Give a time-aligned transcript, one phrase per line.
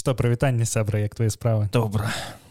[0.00, 1.68] что прывітанне сябра як твои справы.
[1.72, 2.08] Добра.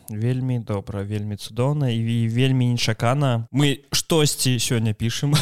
[0.09, 3.47] Вельмі добра вельмі цудоўна і вельмі нечакана.
[3.51, 5.33] Мы штосьці сёння пішем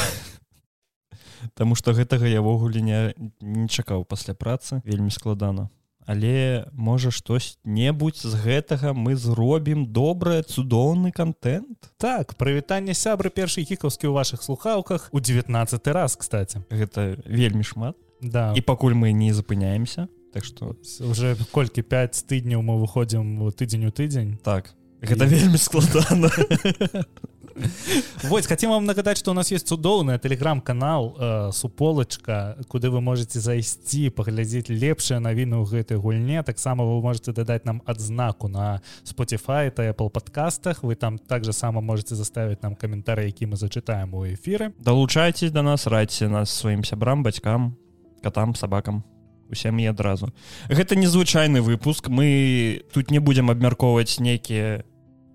[1.54, 4.80] Таму што гэтага явогуле не не чакаў пасля працы.
[4.88, 5.68] Вельмі складана.
[6.08, 14.08] Але можа штось-небудзь з гэтага мы зробім добрае цудоўны контент так прывітанне сябры першай гікаўскі
[14.08, 16.64] ў ваших слухаўках у 19 раз кстати.
[16.72, 18.00] Гэта вельмі шмат.
[18.24, 18.56] Да.
[18.56, 23.90] І пакуль мы не запыняемся так что уже колькі 5 тыдняў мы выходзім у тыдзень
[23.90, 24.70] у тыдзень так.
[25.02, 25.34] Гэта і...
[25.34, 26.30] вельмі складана
[28.30, 33.40] Вось хотим вам нагадаць что у нас есть цудоўная телеграм-канал э, суполачка куды вы можете
[33.40, 39.74] зайсці паглядзець лепшыя навіны ў гэтай гульне таксама вы можете дадаць нам адзнаку на Spotify
[39.74, 40.84] это Apple подкастах.
[40.84, 45.64] Вы там также сама можете заставить нам каментары які мы зачытаем у эфиры далучайтесь до
[45.64, 47.76] нас радьце нас сваім сябрам бацькам
[48.22, 49.04] катам сабакам
[49.52, 50.32] усім і адразу.
[50.70, 52.08] Гэта незвычайны выпуск.
[52.08, 54.84] Мы тут не будемм абмяркоўваць нейкія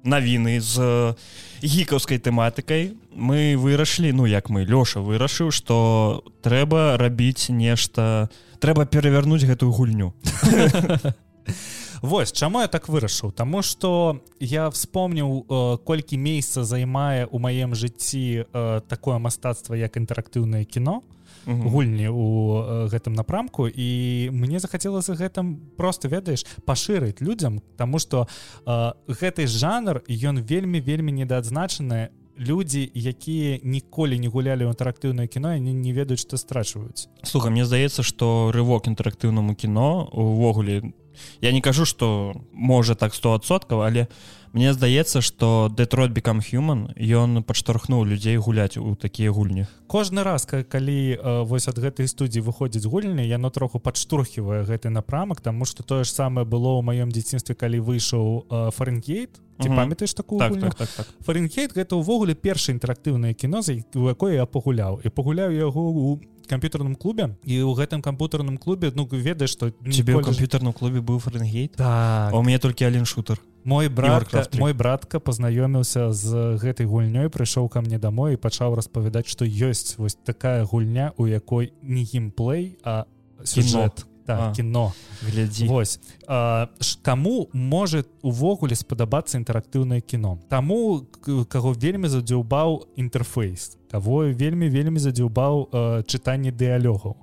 [0.05, 1.15] навіны з
[1.63, 2.95] гікаўскай тэматыкай.
[3.15, 10.15] Мы вырашылі ну як мы лёша вырашыў что трэба рабіць нешта трэба перавярнуць гэтую гульню
[12.03, 13.31] Вось чаму я так вырашыў?
[13.31, 19.97] Таму что я вспомніў э, колькі месяца займае у маем жыцці э, такое мастацтва як
[19.97, 21.03] інтэрактыўнае кіно
[21.47, 23.69] гульні у гэтым напрамку.
[23.69, 28.27] І мне захацелася гэтым просто ведаеш пашырыць людзям тому что
[28.67, 32.11] гэты жанр ён вельмі вельмі недаадзначаны.
[32.39, 37.07] Людзі якія ніколі не гулялі ў інтэрактыўнае кіно они не ведаюць што страчваюць.
[37.23, 40.97] Слуха мне здаецца что рывок інтэрактыўнаму кіно увогуле
[41.41, 44.09] я не кажу что можа так стосоткаў але
[44.53, 50.47] мне здаецца что Детройт become human ён падштархнуў людзей гуляць у такія гульні кожны раз
[50.47, 55.83] калі э, вось ад гэтай студіі выходзіць гульні яно троху падштурхівае гэты напрамак тому что
[55.83, 59.41] тое ж самае было ў маём дзяцінстве калі выйшаў фаренгейт.
[59.63, 61.07] Ці памятаеш такую так, так, так, так.
[61.23, 65.01] фаренгейт гэта ўвогуле першае інтэрактыўнае кіно за у якое я пагуляў.
[65.05, 66.21] І пагуляю яго у
[66.53, 67.33] камп'ютарным клубе.
[67.49, 71.81] І ў гэтым кампутарным клубе ну ведаеш што тебе ў камп'ютарным клубе быў фаренгейт?
[71.81, 72.37] Так.
[72.37, 73.41] у мяне толькі ален шутер.
[73.65, 79.31] Мой братка мой братка пазнаёміўся з гэтай гульнёй прыйшоў ка мне домой і пачаў распавядаць
[79.31, 83.07] што ёсць вось такая гульня у якой не геймплей а
[83.45, 84.07] сюжет
[84.39, 86.01] так, кіно глядзі вось.
[86.27, 86.69] А,
[87.03, 90.39] каму можа увогуле спадабацца інтэрактыўнае кіно?
[90.49, 91.07] Таму
[91.49, 95.69] каго вельмі задзяўбаў інтэрфейс кого вельмі вельмі задзяўбаў
[96.09, 97.17] чытанне дыялёгаў.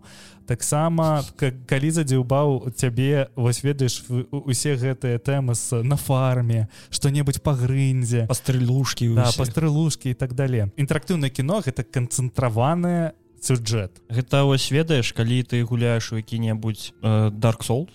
[0.46, 8.30] Таксама калі задзяўбаў цябе вось ведаеш усе гэтыя тэмы з на фарме что-небудзь па грындзе
[8.30, 10.70] пастрылушкі да, пастрылушкі і так далее.
[10.78, 17.66] Інтэрактыўнае кіно гэта канцэнтраванае сюджэт гэта вось ведаеш калі ты гуляеш у які-небудзь э, dark
[17.66, 17.90] soul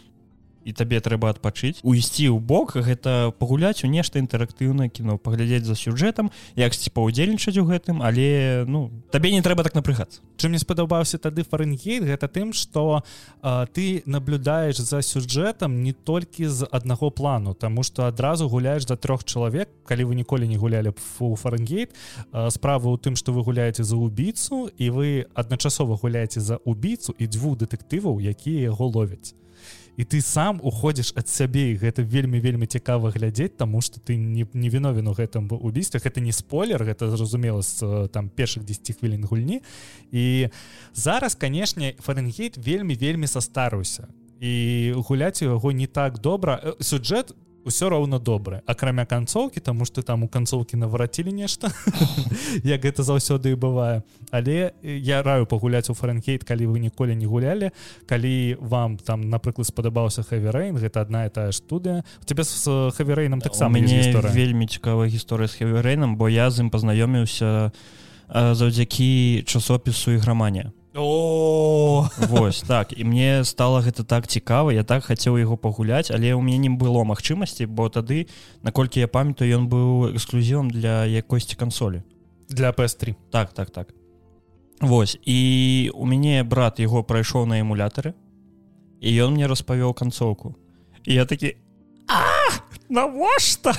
[0.65, 5.77] і табе трэба адпачыць уйсці ў бок гэта пагуляць у нешта інтэрактыўнае кіно паглядзець за
[5.77, 11.21] сюжэтам яксьці паўдзельнічаць у гэтым але ну табе не трэба так напрыгацца чым мне спадабаўся
[11.21, 13.05] тады фаренгейт гэта тым что
[13.77, 19.25] ты наблюдаеш за сюжэтам не толькі з аднаго плану тому что адразу гуляеш за трох
[19.25, 21.95] чалавек калі вы ніколі не гулялі фу фаренгейт
[22.51, 27.27] справа ў тым что вы гуляеце за убійцу і вы адначасова гуляеце за убійцу і
[27.27, 29.35] дзвюх дэтэктываў якія яго ловяць
[29.97, 34.17] і ты сам уходзіш ад сябе і гэта вельмі вельмі цікава глядзець тому что ты
[34.17, 38.99] не, не віновен у гэтым убійствах это не спойлер гэта зразумела з там першых 10
[38.99, 39.63] хвілін гульні.
[40.13, 40.49] І
[40.95, 44.09] зараз канешне фаренгейт вельмі вельмі састарыўся
[44.41, 49.85] і гуляць у яго не так добра сюджэт у ўсё роўна добрае акрамя канцоўкі тому
[49.85, 51.73] что там у канцоўкі наварацілі нешта
[52.65, 57.27] як гэта заўсёды і бывае але я раю пагуляць у фаренгейт калі вы ніколі не
[57.27, 57.73] гулялі
[58.07, 63.41] калі вам там напрыклад спадабаўся хэверейн гэта одна і тая студыя у тебе з хэверейнам
[63.41, 67.73] таксама мяне вельмі цікавая гісторыя з хэверейнам бо я з ім пазнаёміўся
[68.29, 72.09] заўдзякі часопісу іграманія о!
[72.19, 72.99] Вось так.
[72.99, 76.71] І мне стало гэта так цікава я так хацеў яго пагуляць але ў мяне не
[76.71, 78.31] было магчымасці бо тады
[78.63, 82.03] наколькі я памятаю ён быў эксклюзівам для якосці кансолі.
[82.49, 83.91] Для PS3 так так так.
[84.81, 88.15] Вось і у мяне брат яго прайшоў на эмулятары
[89.03, 90.55] і ён мне распавёў канцоўку.
[91.05, 91.59] І я такі
[92.89, 93.75] навошта?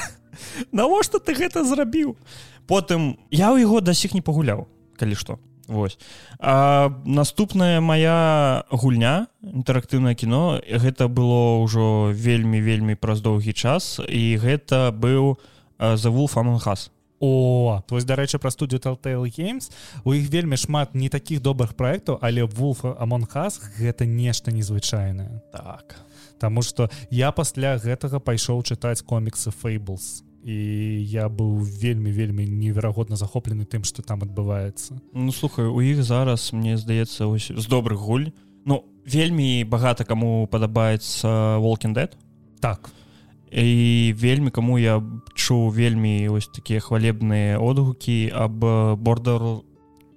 [0.71, 2.19] Навошта ты гэта зрабіў?
[2.67, 4.67] Потым я ў яго да сіх не пагуляў
[5.00, 5.97] калі што Вось.
[6.39, 14.38] А, наступная моя гульня інтэрактыўнае кіно гэта было ўжо вельмі вельмі праз доўгі час і
[14.38, 15.38] гэта быў
[15.77, 19.71] завул фамхас О вось дарэчы пра студію Telltale Games.
[20.03, 25.41] У іх вельмі шмат не такіх добрых праектаў але вулфа амонхас гэта нешта незвычайнае.
[25.51, 25.95] Так.
[26.39, 30.56] Таму что я пасля гэтага пайшоў чытаць коміксы фейблс і
[31.09, 36.53] я быў вельмі вельмі неверагодна захоплены тым что там адбываецца Ну слухай у іх зараз
[36.53, 38.30] мне здаецца ось з добрых гуль.
[38.65, 42.13] Ну вельмі багата каму падабаецца walking dead.
[42.62, 42.94] Так.
[43.51, 45.01] І вельмі каму я
[45.33, 48.53] чуў вельмі ось такія хвалебныя одгукі аб
[49.01, 49.65] бордер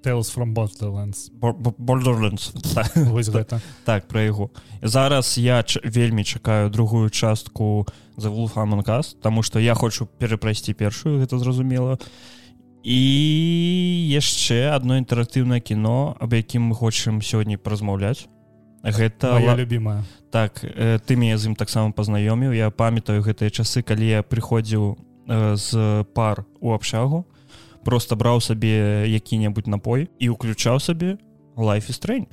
[0.03, 1.31] tales from borderlands.
[1.41, 2.53] Borderlands
[3.11, 3.61] Вось гэта.
[3.85, 4.51] Так про яго.
[4.83, 7.87] Зараз я вельмі чакаю другую частку
[8.17, 11.99] за вулфаманкас тому что я хочу перапрайсці першую гэта зразумела.
[12.83, 12.99] І
[14.15, 18.29] яшчэ одно інтэрактыўнае кіно аб якім мы хочам сёння паразмаўляць.
[18.83, 22.53] Гэта моя любимая так э, ты мяне з ім таксама пазнаёміў.
[22.53, 27.25] Я памятаю гэтыя часы калі я прыходзіў э, з пар у абшагу
[27.85, 31.19] просто браў сабе які-небудзь напой і уключаў сабе
[31.57, 32.33] life is strange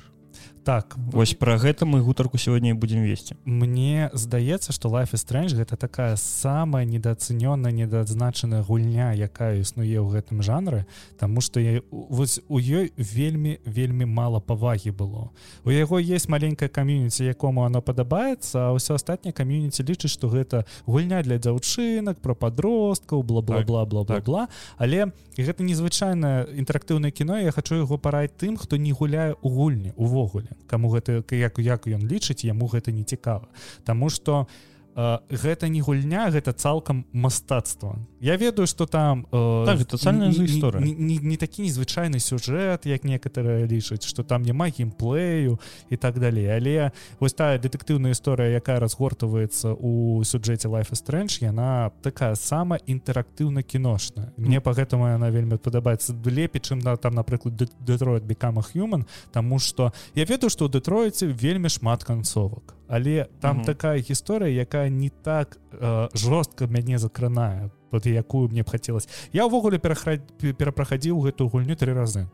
[0.66, 0.96] так.
[1.12, 3.36] Вось про гэта мы гутарку сегодня будем весці.
[3.44, 10.10] Мне здаецца что life is strange гэта такая самая недооцэнённая недоадзначаная гульня якая існуе ў
[10.10, 10.86] гэтым жанры
[11.18, 15.30] тому что я вось у ёй вельмі вельмі мало павагі было.
[15.64, 20.66] У яго есть маленькая кам'юніці якому оно падабаецца а ўсё астатняе кам'юніці лічыць что гэта
[20.84, 24.48] гульня для дзяўчынак про подросткаў бла-бла-бла бла-бла-бла
[24.78, 29.94] але гэта незвычайна інтэрактыўнае кіно я хочу яго параць тым хто не гуляе у гульні
[29.94, 33.48] увогуле каму гэта як як ён лічыць яму гэта не цікава.
[33.84, 37.98] Таму что э, гэта не гульня гэта цалкам мастацтва.
[38.20, 43.04] Я ведаю что там э, так, социальная гісторыя не, не, не такі незвычайны сюжэт як
[43.04, 45.60] некаторые лічаць что там няма геймплею
[45.90, 46.48] і так далей.
[46.48, 53.62] Але вось тая дэтэктыўная гісторыя якая разгортваецца у сюджэце life strange яна такая сама інтэрактыўна
[53.62, 54.32] кіношная.
[54.36, 59.58] Мне по гэтаму яна вельмі падабаецца лепей чым на там напрыклад Детройт бекама human тому
[59.58, 63.66] что я ведаю что у Детройце вельмі шмат канцовак але там угу.
[63.66, 69.46] такая гісторыя якая не так э, жорстка мяне закранае вот якую мне б хацелось я
[69.46, 72.28] ўвогуле перапрахадзіў гэтую гульню три разы.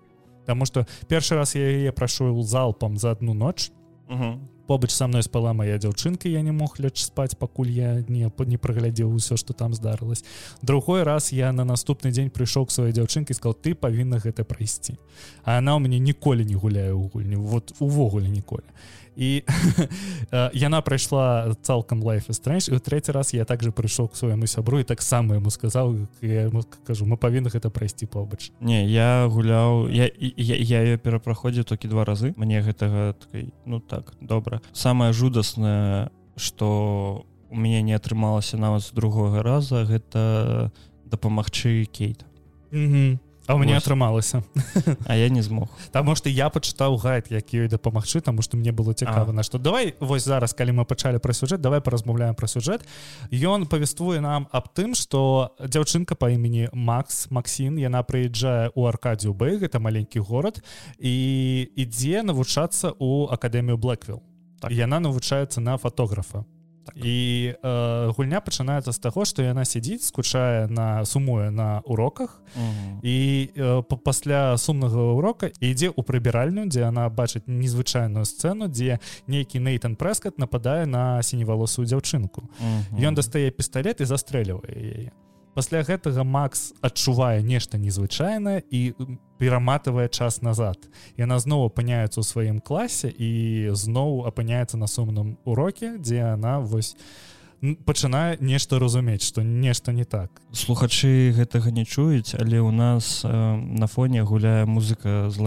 [0.46, 3.70] Таму что першы раз я яе прашоў залпам за одну ноч.
[4.08, 4.52] Угу.
[4.66, 8.58] побач са мной спала моя дзяўчынка я не мог ляч спаць пакуль я не не
[8.58, 10.24] праглядзеў усё что там здарылось
[10.62, 14.96] другой раз я на наступны дзень прыйшоў к сваёй дзяўчынкі сказал ты павінна гэта прайсці
[15.44, 18.64] а она у мяне ніколі не гуляе ў гульню вот увогуле ніколі.
[18.64, 24.46] і яна прайшла цалкам life strange і у трэці раз я также прыйшоў к свайму
[24.46, 26.08] сябру і таксама яму сказаў
[26.86, 32.04] кажу мы павінны гэта прайсці побач не я гуляў я я ее перапраходзіў толькі два
[32.04, 38.82] разы мне гэтага такой, ну так добра самое жудасное что у мяне не атрымалася нават
[38.82, 40.72] з другога раза гэта
[41.04, 42.24] дапамагчы кейт.
[42.72, 43.18] Mm -hmm.
[43.52, 44.42] А мне атрымалася
[45.06, 45.68] А я не змог.
[45.92, 49.58] Таму што я пачытаў гайд як ёй дапамагчы таму што мне было цікава на што
[49.58, 52.86] давай вось зараз калі мы пачалі пра сюжэт давай паразмаўляем пра сюжэт
[53.30, 59.34] Ён павествуе нам аб тым што дзяўчынка па імені Макс Максін яна прыязджае у аркадзію
[59.34, 60.62] Бэй гэта маленькі горад
[60.98, 64.22] і ідзе навучацца ў акадэмію Блэквилл.
[64.62, 64.70] Так.
[64.70, 66.46] яна навучаецца на фатографа
[66.94, 67.04] так.
[67.04, 72.42] і э, гульня пачынаецца з таго што яна сядзіць скучае на сумуе на уроках.
[73.02, 79.58] І э, пасля сумнага урока ідзе ў прыбіральню дзе она бачыць незвычайную сцэну дзе нейкі
[79.58, 82.48] нейтан прэскат нападае на сіневалосую дзяўчынку
[82.98, 85.10] ён дастае пісталет і застрэльвае яе
[85.54, 88.94] пасля гэтага Макс адчувае нешта незвычайнае і
[89.42, 90.78] пераматывае час назад.
[91.18, 96.96] Яна зноў апыняецца ў сваім класе і зноў апыняецца на сумным уроке дзе она вось
[97.62, 100.42] пачынае нешта разумець што нешта не так.
[100.50, 105.38] Слухачы гэтага не чуюць але ў нас э, на фоне гуляе музыка з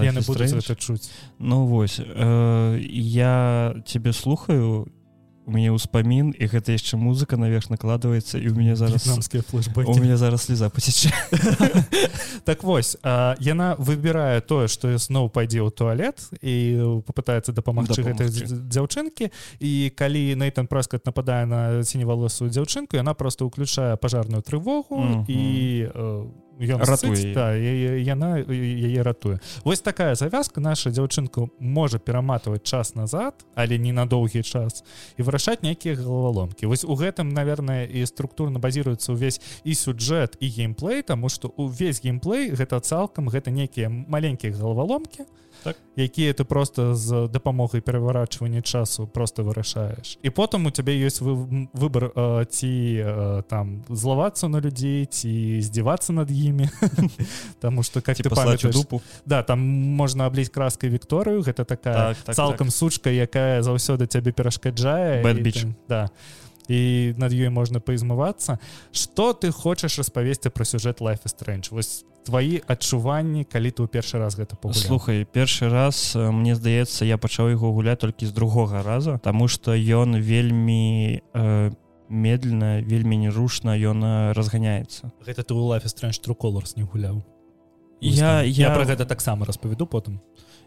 [0.76, 1.12] чуць.
[1.40, 4.88] Ну вось э, я тебе слухаю
[5.46, 9.94] у мяне ўспамін і гэта яшчэ музыка наверх накладваецца і у мяне зараз намскія флешбэкі
[9.94, 11.14] у меня зараз слеза посеча
[12.50, 16.56] так вось а, яна выбірае тое што я зноў пайдзе ў туалет і
[17.06, 19.30] попытаецца дапамагчы гэтай дзяўчынкі
[19.62, 25.42] і калі нейтан праскат нападае на сіневалосую дзяўчынку яна просто ўключае пажарную трывогу і
[25.94, 29.40] у ратуе да, яна яе ратуе.
[29.64, 30.62] Вось такая завязка.
[30.62, 34.84] Наша дзяўчынка можа пераматваць час назад але не на доўгі час
[35.18, 40.48] і вырашаць нейкія галаваломкі вось у гэтым наверное і структурна базіруецца ўвесь і сюджэт і
[40.48, 45.26] геймплей тому что увесь геймплей гэта цалкам гэта нейкія маленькія галаваломкі
[45.66, 45.76] Так.
[45.98, 51.66] якія ты просто з дапамогай пераварачвання часу просто вырашаеш і потым у цябе ёсць вы,
[51.74, 52.70] выбор э, ці
[53.02, 56.70] э, там злавацца на людзей ці здзівацца над імі
[57.60, 59.02] Таму что как ты памятаеш дупу.
[59.26, 59.60] да там
[59.98, 62.76] можна абліць краскай Вікторыю гэта такая так, так, цалкам так.
[62.76, 66.10] сучка якая заўсёды цябе перашкаджае Bad і ты- да.
[66.70, 68.58] І над ёй можна паізмывацца
[68.92, 73.88] что ты хочаш распавесці пра сюжэт life is strange вось твои адчуванні калі ты ў
[73.88, 74.82] першы раз гэта пагуляў?
[74.82, 79.48] слухай першы раз э, мне здаецца я пачаў яго гуляць толькі з другога раза Таму
[79.48, 81.72] что ён вельмі э,
[82.10, 85.14] медленно вельмі нерушна ён э, разганяецца.
[85.26, 87.22] Гэта ты life is strange true colors не гуляў?
[88.02, 90.20] Я я я про гэта таксама распавяду потым.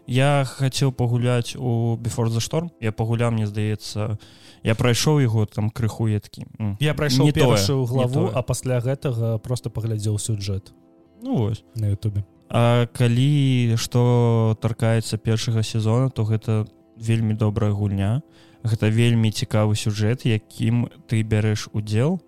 [0.07, 2.71] Я хацеў пагуляць у before the storm.
[2.81, 4.17] Я пагуляў мне здаецца
[4.63, 6.45] я прайшоў яго там крыху я такі
[6.79, 10.73] я прайшоў першую главу а пасля гэтага просто паглядзеў сюжэт
[11.21, 11.63] ну вось.
[11.75, 12.23] На Ютубе.
[12.49, 16.65] А калі што таркаецца першага сезона то гэта
[16.97, 18.21] вельмі добрая гульня.
[18.63, 22.19] Гэта вельмі цікавы сюжэт якім ты бярэш удзел.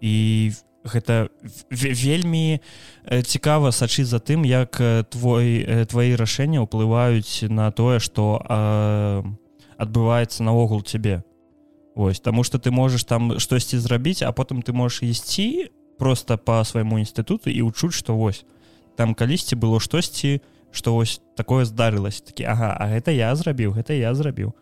[0.00, 0.52] І
[0.86, 1.28] гэта
[1.70, 2.60] вельмі
[3.04, 8.40] э, цікава сачыць за тым як э, твой э, твои рашэння ўплываюць на тое што
[9.76, 11.24] адбываецца наогул цябе.
[11.94, 16.62] Вось таму что ты можаш там штосьці зрабіць а потым ты можаш ісці просто по
[16.64, 18.44] свайму інстытуту і ўчуць што вось
[18.96, 20.40] там калісьці было штосьці
[20.76, 24.52] што вось такое здарылася такі Ага А гэта я зрабіў гэта я зрабіў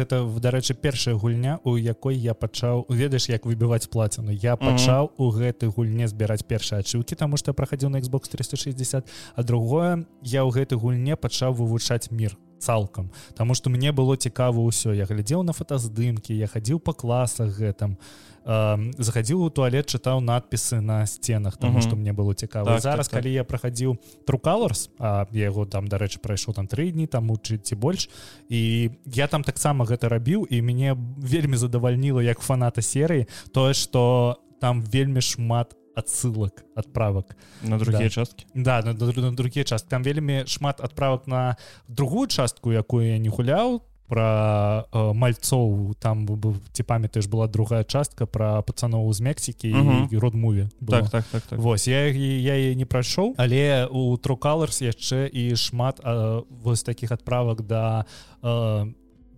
[0.00, 4.32] гэта дарэчы першая гульня у якой я пачаў ведаеш як выбіваць плаціну.
[4.32, 9.04] Я пачаў у гэтай гульне збіраць першыя ачыўкі таму што я праходзіў на Xbox 360
[9.36, 13.12] а другое я ў гэтай гульне пачаў вывучаць мир цалкам.
[13.36, 14.96] Таму што мне было цікава ўсё.
[14.96, 18.00] Я глядзеў на фотаздымкі я хадзіў па класах гэтым
[18.44, 22.76] захадзіў у туалет чытаў надпісы на сценах тому что мне было цікава.
[22.76, 23.22] Так, зараз так, так.
[23.22, 27.56] калі я праходзіў трукалорс а я яго там дарэчы прайшоў там тры дні там ці
[27.56, 28.08] ці больш
[28.48, 34.36] і я там таксама гэта рабіў і мяне вельмі задавальніла як фаната серыі тое что
[34.60, 38.10] там вельмі шмат адсылак адправак на другія Да.
[38.10, 41.56] часткі да на, на, на другія часткі там вельмі шмат адправак на
[41.88, 46.26] другую частку якую я не гуляў про э, мальцоў там
[46.72, 50.08] ці памятаеш была другая частка про пацаноў з мексікі Мгм.
[50.12, 51.58] і родмуве так так так так.
[51.58, 57.12] Вось я я яе не прайшоў але у трукалерс яшчэ і шмат а, вось таких
[57.12, 58.04] адправак да
[58.42, 58.86] бефо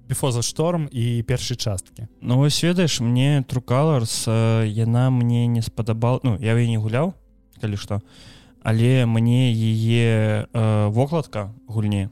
[0.09, 6.39] за шторм і першай часткі Ну вось ведаеш мне трукаларс яна мне не спадабал Ну
[6.41, 7.15] я не гуляў
[7.61, 8.01] калі што
[8.63, 12.11] але мне яе э, вокладка гульні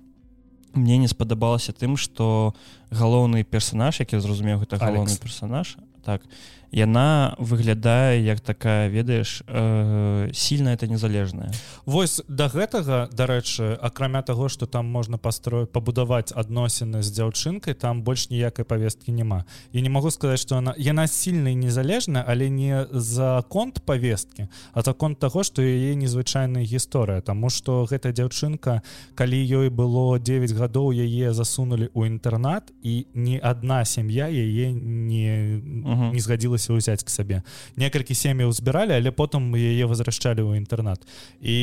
[0.74, 2.54] мне не спадабалася тым што
[2.90, 6.22] галоўны персонаж які зразумеў гэта галоўны персонаж так.
[6.74, 11.52] Яна выглядае як такая ведаеш э, сильно это незалежная.
[11.86, 18.02] Вось да гэтага дарэчы акрамя таго што там можна пастроить пабудаваць адносіны з дзяўчынкай там
[18.02, 19.44] больш ніякай павесткі няма.
[19.70, 24.48] Я не магу сказаць што она яна сильна і незалежная але не за конт павесткі
[24.72, 27.22] а за конт таго што яе незвычайная гісторыя.
[27.22, 28.82] Таму што гэта дзяўчынка
[29.14, 35.62] калі ёй было 9 гадоў яе засунули ў інтэрнат і ні адна сям'я яе не
[35.94, 36.12] Мгм.
[36.12, 37.42] не згадзілася ўзяць к сабе
[37.76, 41.06] некалькі сем'яў збіралі але потым яе возвращалі ў інтэрнат
[41.40, 41.56] і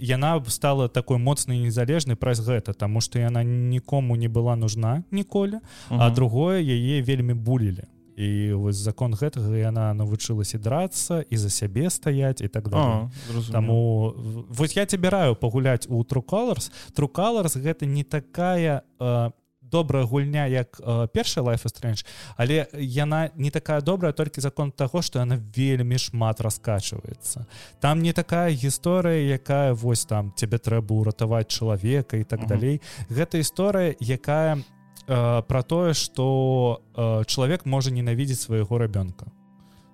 [0.00, 5.58] яна стала такой моцнай незалежнай праз гэта таму што яна нікому не была нужна ніколі
[5.88, 6.14] а Мгм.
[6.14, 7.84] другое яе вельмі булілі
[8.20, 13.52] і вось закон гэтага яна навучылася драцца і за сябе стаяць і так далее А.
[13.52, 14.12] Таму
[14.50, 19.30] вось я тебе раю пагуляць у трукаларс трукаларс гэта не такая э,
[19.72, 25.02] добрая гульня як э, першая life strange але яна не такая добрая толькі закон таго
[25.02, 27.46] што яна вельмі шмат раскачваецца.
[27.80, 32.80] Там не такая гісторыя якая вось там тебе трэба ўратаваць чалавека і так далей.
[33.08, 39.30] Гэта гісторыя якая э, про тое что э, чалавек можа ненавідзець свайго рабёнка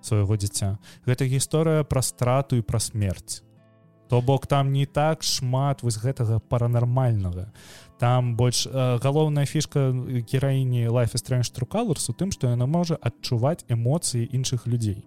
[0.01, 0.77] свайго дзіця.
[1.05, 3.43] Гэта гісторыя пра страту і пра смерць.
[4.07, 7.51] То бок там не так шмат вось гэтага паранармальнага
[7.99, 9.91] там больш э, галоўная фішка
[10.31, 15.05] гераіні life is strange трукалурс у тым што яна можа адчуваць эмоцыі іншых людзей.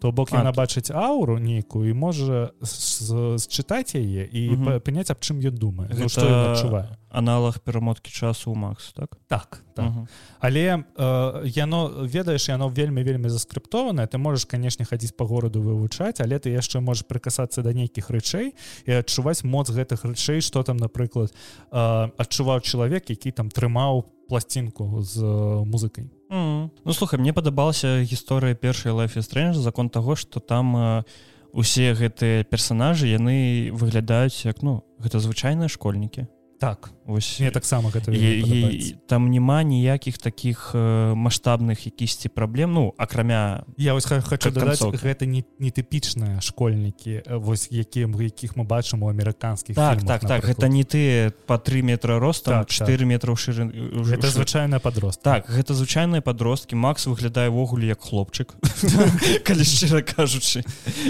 [0.00, 5.54] То бок яна бачыць ауру нейкую і можа зчытаць яе і паняць аб чым ён
[5.54, 6.98] думае ну, што адчувае.
[7.08, 9.16] аналог перамоткі часу у Макс так?
[9.28, 9.86] Так так.
[9.86, 10.08] Мгм.
[10.40, 14.06] але э, яно ведаеш яно вельмі вельмі заскрыптованае.
[14.06, 18.52] Ты можаш канешне хадзіць по гораду вывучаць але ты яшчэ можаш прыкасацца да нейкіх рэчэй
[18.86, 21.32] і адчуваць моц гэтых рэчэй что там напрыклад
[21.70, 25.20] э, адчуваў чалавек які там трымаў пласцінку з
[25.68, 26.72] музыкай Мгм.
[26.84, 31.04] Ну слухай мне падабалася гісторыя першай life strange закон таго что там
[31.52, 36.24] усе гэтыя персонажы яны выглядаюць як ну гэта звычайныя школьнікі
[36.62, 37.40] так Вось.
[37.40, 38.94] Мне таксама гэта вельмі і, падабаецца.
[39.10, 40.70] там няма ніякіх таких
[41.18, 48.06] маштабных якісьці праблем ну акрамя я вось хочу дадаць гэта не нетыпічныя школьнікі вось якія
[48.06, 50.62] мы якіх мы бачым у амерыканскіх так фільмах, так так напрыклад.
[50.62, 53.74] гэта не ты по 3 метра ростом Так, 4 метра шырын
[54.06, 58.54] гэта звычайная падрост так гэта звычайныя подросткі Макс выглядае ввогуле як хлопчык
[59.46, 60.62] калі шчыра кажучы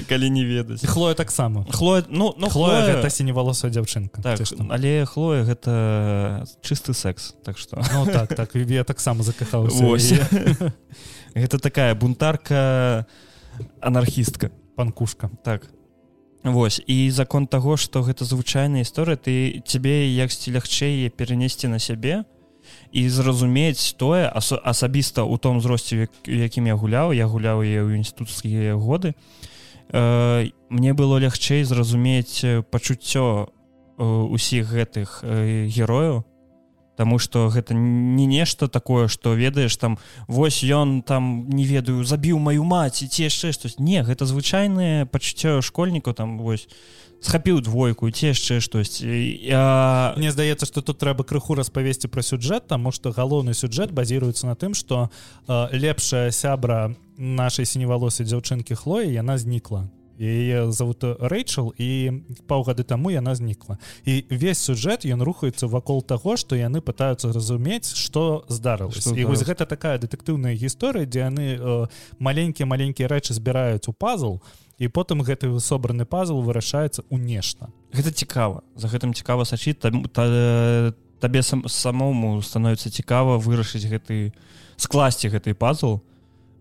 [0.08, 0.80] калі не ведаць.
[0.88, 1.66] Хлоя таксама.
[1.68, 4.40] Хлоя ну ну хлоя хлоя гэта сіневалосая дзяўчынка так
[4.72, 7.82] але хлоя гэта чысты секс так что.
[7.92, 10.26] Ну так так я таксама закахаўся
[11.34, 13.06] гэта такая бунтарка
[13.80, 15.30] анархістка панкушка.
[15.44, 15.68] Так.
[16.44, 16.82] Вось.
[16.86, 22.24] І закон таго што гэта звычайная гісторыя ты цябе яксьці лягчэй перанесці на сябе
[22.90, 27.86] і зразумець тое асо- асабіста ў том узросце як- якім я гуляў я гуляў яе
[27.86, 29.14] ў інстытуцкія годы
[29.92, 33.48] э, мне было лягчэй зразумець э, пачуццё
[33.98, 36.24] усіх гэтых э, герояў
[36.96, 39.96] Таму што гэта не нешта такое што ведаеш там
[40.28, 45.64] вось ён там не ведаю забіў маю маці ці яшчэ штось не гэта звычайнае пачуццё
[45.64, 46.68] школьнікаў там вось
[47.24, 52.68] схапіў двойку ці яшчэ штось я Мне здаецца што тут трэба крыху распавесці пра сюджэт
[52.68, 55.08] таму што галоўны сюджэт базіруецца на тым што
[55.48, 59.88] э, лепшая сябра нашай сіневалосай дзяўчынкі хлоі яна знікла
[60.18, 63.78] яе зовут рэйчал і паўгады таму яна знікла.
[64.04, 69.14] І весь сюжэт ён рухаецца вакол таго што яны пытаюцца разумець што здарылася.
[69.14, 71.86] І вось гэта такая дэтэктыўная гісторыя дзе яны э,
[72.18, 74.40] маленькія маленькія рэчы збіраюць у пазл
[74.78, 77.70] і потым гэты собраны пазл вырашаецца ў нешта.
[77.94, 78.62] Гэта цікава.
[78.74, 79.78] За гэтым цікава сачыць.
[79.78, 80.92] Там та,
[81.22, 84.34] табе сам самому становіцца цікава вырашыць гэты
[84.74, 86.02] скласці гэты пазл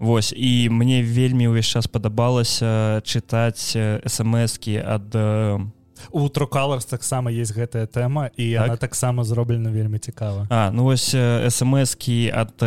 [0.02, 3.78] Вось і мне вельмі ўвесь час падабалася чытаць
[4.10, 5.14] смскі ад
[6.10, 8.66] у трукаларс таксама есть гэтая тэма і Так?
[8.66, 10.48] она таксама зроблена вельмі цікава.
[10.50, 11.14] А ну вось
[11.54, 12.58] смскі ад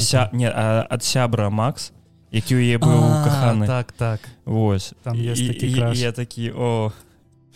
[0.00, 1.92] ся, не а, ад сябра Макс
[2.32, 3.66] які ў яе быў каханы.
[3.66, 4.20] так так.
[4.48, 4.94] Вось.
[5.04, 6.92] Там І- і- я такі о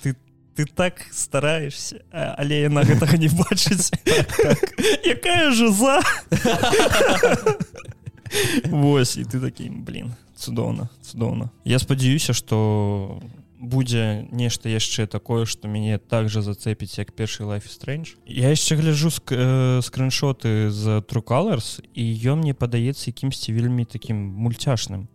[0.04, 0.14] ты
[0.54, 3.88] ты так стараешься але яна гэтага не бачыць.
[5.16, 6.00] Якая жиза
[8.70, 11.50] Вось і ты такі блин цудоўна цудоўна.
[11.64, 13.20] Я спадзяюся что
[13.58, 18.16] будзе нешта яшчэ такое что мяне так же зацепіць як першы life strange.
[18.26, 24.16] Я яшчэ гляжу ск э, скриншоты з трукалерс і ён мне падаецца якімсьці вельмі таким
[24.16, 25.09] мульцяшным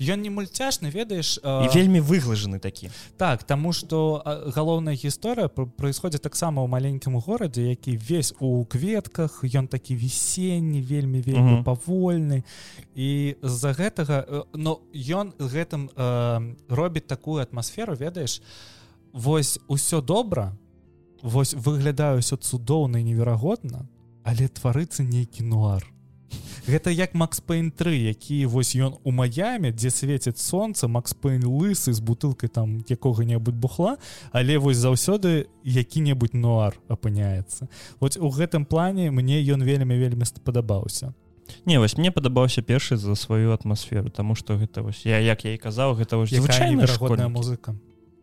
[0.00, 2.90] ён не мульцяшны ведаеш і вельмі выглажаны такі.
[3.16, 4.22] Так таму что
[4.54, 10.80] галоўная гісторыя пр- происходит таксама ў маленькім горадзе які весь у кветках ён такі весенні
[10.82, 11.64] вельмі вельмі Мгм.
[11.64, 12.42] павольны.
[12.94, 18.42] І з-за гэтага э, но ён гэтым э, робіць такую атмасферу ведаеш
[19.12, 20.52] вось усё добра
[21.22, 23.88] вось выглядаю ўсё цудоўна і неверагодна
[24.24, 25.82] але тварыцца нейкі нуар
[26.68, 31.44] Гэта як Макс Пейн 3 які вось ён у Маяме дзе свеціць сонца Макс Пейн
[31.44, 33.96] лысы з бутылкай там якога-небудзь бухла
[34.32, 37.68] але вось заўсёды які-небудзь нуар апыняецца.
[38.00, 41.14] Вот у гэтым плане мне ён вельмі вельмі спадабаўся
[41.64, 45.54] Не вось мне падабаўся першы за сваю атмасферу тому что гэта вось я як я
[45.54, 47.74] і казаў гэта вось звычайная музыка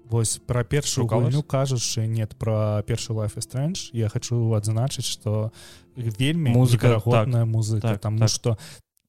[0.09, 3.89] Вось пра першую гульню кажучы нет пра першы life is strange.
[3.93, 5.51] Я хочу адзначыць что
[5.95, 8.29] вельмі Музыка, неверагодная музыка так, тому так.
[8.29, 8.57] что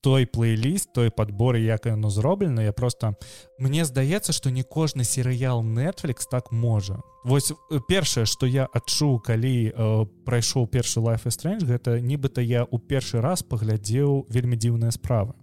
[0.01, 3.17] той плейліст той подбор як яно зроблена я просто
[3.59, 7.01] мне здаецца что не кожны серыял Netflix так можа.
[7.25, 12.41] Вось э, першае что я адчуў калі э, прайшоў першы life is strange гэта нібыта
[12.41, 15.35] я у першы раз паглядзеў вельмі дзіўныя справы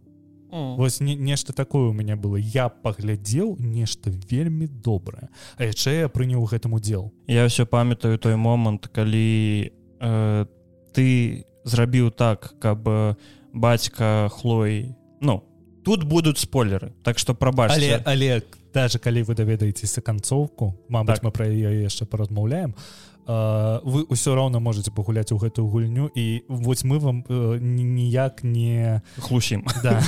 [0.53, 2.37] Вось не, нешта такое у меня было.
[2.37, 8.35] Я паглядзеў нешта вельмі добрае А яшчэ я прыняў гэтым удзел я ўсё памятаю той
[8.35, 10.45] момант калі э,
[10.93, 13.15] ты зрабіў так каб э,
[13.53, 15.41] бацька хлой ну
[15.83, 17.75] тут будуць спойлеры так что прабачце.
[17.75, 18.41] Але але
[18.73, 21.23] даже калі вы даведаецеся канцоўку Мабыць Так.
[21.23, 22.75] мы пра яе яшчэ паразмаўляем
[23.27, 28.43] вы ўсё роўна можете пагуляць у гэтую гульню і вось мы вам э, ні- ніяк
[28.43, 29.63] не хлусім.
[29.83, 30.01] Да.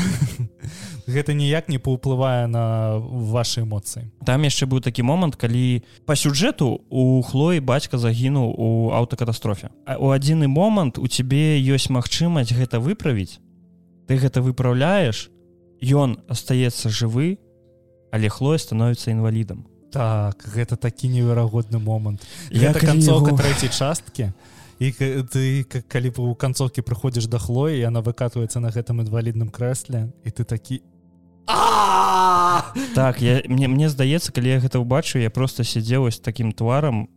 [1.08, 4.12] гэта ніяк не паўплывае на ваши эмоцыі.
[4.26, 9.70] Там яшчэ быў такі момант калі по сюжэту у хлоі бацька загінуў у аўтакатастрофе.
[10.00, 13.40] У адзіны момант у цябе ёсць магчымасць гэта выправіць
[14.08, 15.30] ты гэта выпраўляеш
[15.82, 17.38] ён астаецца жывы
[18.12, 22.28] але хлоя становіцца інвалідам так гэта такі неверагодны момант.
[22.52, 24.34] Я гэта канцоўка яго- трэцяй часткі.
[24.80, 24.92] І
[25.32, 30.44] ты калі у канцоўкі прыходзіш да хлоі яна выкатваецца на гэтым інвалідным крэсле і ты
[30.44, 30.82] такі
[32.96, 37.08] так я мне мне здаецца калі я гэта ўбачу я просто сядзеў вось таким тварам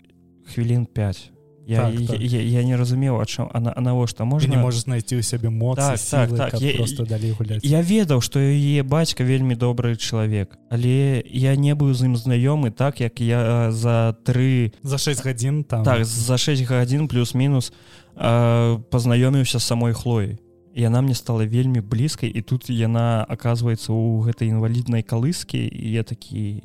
[0.54, 1.32] хвілін 5
[1.68, 2.20] я, Так, я, так.
[2.20, 5.22] я, я не разумеў а чым а, а навошта Ты можна не можаш знайсці ў
[5.22, 8.82] сябе моцы Так, так, сілы, так, каб я- просто далей гуляць я ведаў што яе
[8.82, 14.16] бацька вельмі добры чалавек але я не быў з ім знаёмы так як я за
[14.24, 15.84] тры за 6 гадзін там.
[15.84, 17.72] Так за 6 гадзін плюс-мінус
[18.16, 20.38] э, пазнаёміўся самой хлоі
[20.72, 26.02] яна мне стала вельмі блізкай і тут яна аказваецца ў гэтай інваліднай калыскі і я
[26.02, 26.62] такі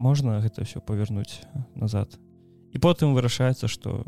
[0.00, 1.44] можна гэта все павернуць
[1.76, 2.16] назад
[2.74, 4.02] і потым вырашаецца што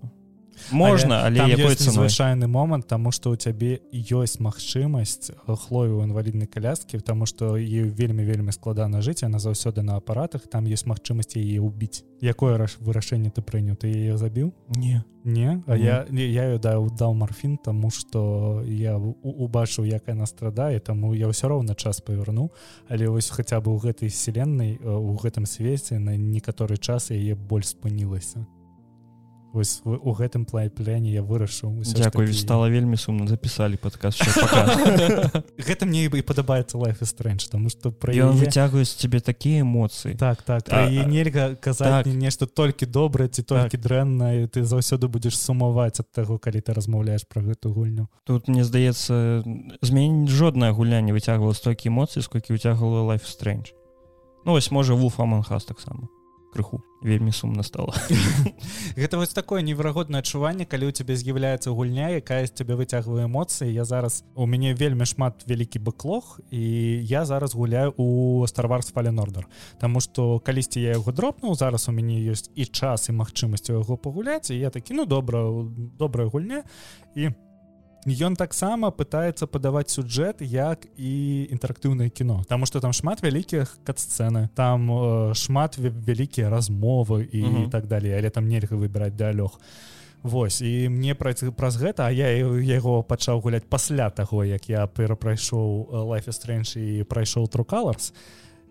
[0.71, 6.47] можна але, але якой звычайны момант таму што ў цябе ёсць магчымасць хлою ў інваліднай
[6.47, 11.37] каляскі таму што е вельмі вельмі складана жыць яна заўсёды на апаратах там ёсць магчымасць
[11.37, 15.03] яе ўбіць якое раш вырашэнне ты прыняў ты яе забіў не.
[15.25, 15.63] Не?
[15.67, 15.85] А Не.
[15.85, 20.81] я не, я ёй даў даў марфін таму што я у- убачыў як яна страдае
[20.81, 22.51] таму я ўсё роўна час павярну
[22.89, 27.35] але вось хаця бы ў гэтай вселенной э, у гэтым свеце на некаторы час яе
[27.35, 28.47] боль спынілася
[29.53, 33.27] вось у гэтым плайпляне я вырашыў Дякую такі- стала вельмі сумна.
[33.27, 34.17] Запісалі падказ
[35.69, 38.47] гэта мне і падабаецца is strange тому что пра ён яе...
[38.47, 40.17] выцягвае з цябе такія эмоцыі.
[40.17, 42.07] Так так А, а, нельга казаць так.
[42.07, 43.81] нешта толькі добрае ці толькі так.
[43.81, 48.09] дрэнна і ты заўсёды будзеш сумаваць ад таго калі ты размаўляеш пра гэту гульню.
[48.25, 49.45] Тут мне здаецца
[49.83, 53.73] змень жоднае гулянне выцягвала столькі эмоцый сколькі выцягвала is strange
[54.45, 56.09] ну вось можа вулф аманхас таксама
[56.53, 56.83] крыху.
[57.03, 57.95] Вельмі сумна стала.
[58.97, 63.73] Гэта вось такое неверагоднае адчуванне калі у цябе з'яўляецца гульня якая з цябе выцягвае эмоцыі.
[63.73, 66.63] Я зараз у мяне вельмі шмат вялікі бэклог і
[67.03, 69.49] я зараз гуляю у старварс фален ордер
[69.81, 73.81] Таму што калісьці я яго дропнуў зараз у мяне ёсць і час і магчымасць у
[73.81, 75.43] яго пагуляць і я такі ну добра
[75.99, 76.63] добрая гульня.
[77.17, 77.33] І
[78.07, 84.49] Ён таксама пытаецца падаваць сюджэт як і інтэрактыўнае кіно Таму што там шмат вялікіх кат-сцэны
[84.59, 87.63] там э, шмат вялікія размовы і Мгм.
[87.63, 87.71] угу.
[87.71, 89.55] так далее але там нельга выбіраць дыалёг
[90.23, 92.31] Вось і мне праць праз гэта а я
[92.63, 97.65] яго пачаў гуляць пасля таго як я перапрайшоў э, life is strange і прайшоў true
[97.67, 98.13] colors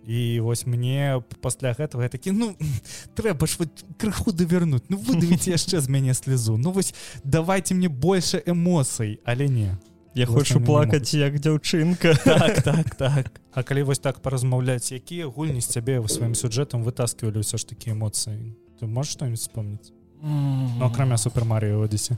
[0.06, 2.56] і вось мне пасля гэтага я такі ну
[3.16, 7.90] трэба ж вот крыху давярнуць ну выдавіць яшчэ з мяне слезу ну вось давайте мне
[7.90, 9.78] больше эмоцый але не?
[10.14, 13.42] Я хочу плакаць як дзяўчынка так так так.
[13.54, 17.94] А калі вось так паразмаўляць якія гульні з цябе сваім сюджэтам вытаскивалі ўсё ж такі
[17.94, 19.94] эмоцыі ты можешь что-нибудь вспомнить?
[20.22, 22.18] Ну акрамя супер Марыо Одесе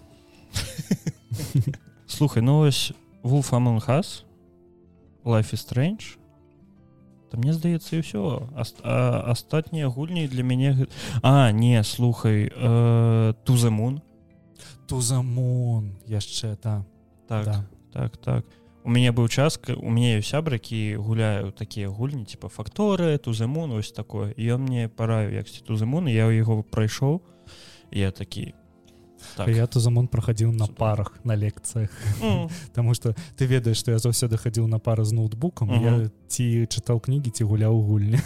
[2.08, 2.94] слухай ну вось
[3.24, 4.24] вулф аманхас
[5.26, 6.23] life is strange
[7.34, 10.86] то мне здаецца і ўсё астатнія гульні для мяне
[11.26, 14.06] а не слухай э, тузамун
[14.86, 16.86] тузамон яшчэ да.
[17.26, 17.66] Так да.
[17.90, 18.46] так так.
[18.86, 23.74] У мяне быў час у мяне ёсць сябры які гуляю такія гульні типа факторы тузамун
[23.74, 24.38] ось такое.
[24.38, 27.26] І ён мне параю яксьці тузамун я ў яго прайшоў
[27.90, 28.54] я такі
[29.36, 29.48] так.
[29.48, 30.78] я тузамон праходзіў на Супер.
[30.78, 31.90] парах на лекцыях
[32.22, 35.84] М, Таму что ты ведаеш што я заўсёды хадзіў на пары з ноутбукам Мгм.
[36.04, 38.20] я ці чытаў кнігі ці гуляў у гульні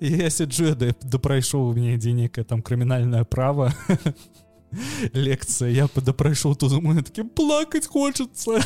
[0.00, 3.72] і я сяджу я да, да прайшоў у мяне дзе некае там крымінальнае права
[5.14, 8.58] лекцыя я да прайшоў тут мы такі плакаць хочацца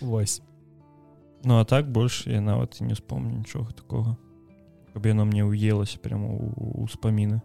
[0.00, 0.42] Вось
[1.44, 4.16] ну а так больш я нават і не вспомню нічога такого.
[4.94, 6.28] Каб яно мне уелася прямо
[6.80, 7.40] ўспаміны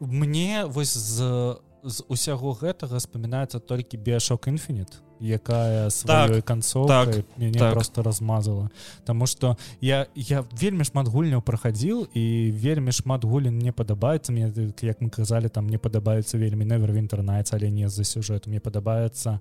[0.00, 7.74] мне вось з з усяго гэтага спамінаецца толькі биошок інфінит якая сваёй канцоўкай мяне так.
[7.74, 8.70] просто размазала.
[9.04, 14.32] Таму что я я вельмі шмат гульняў прахадзіл і вельмі шмат гулін мне падабаецца.
[14.32, 14.48] Мне
[14.80, 19.40] як мы казалі там мне падабаюцца вельмі невер інтэрнайце але не з-за сюжэту мне падабаецца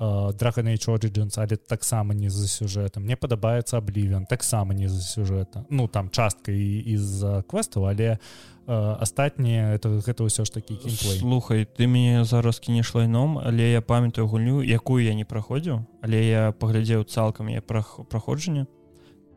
[0.00, 5.64] Dragon Age Origins але таксама не з-за сюжэта мне падабаецца аблівен таксама не з-за сюжэта.
[5.70, 8.18] Ну там частка і з квестаў але э,
[8.70, 10.78] астатнія это гэта ўсё ж такі
[11.18, 16.18] слухай ты мяне зараз кінеш лайном але я памятаю гульню якую я не праходзіў але
[16.22, 18.66] я паглядзеў цалкам я прах праходжанне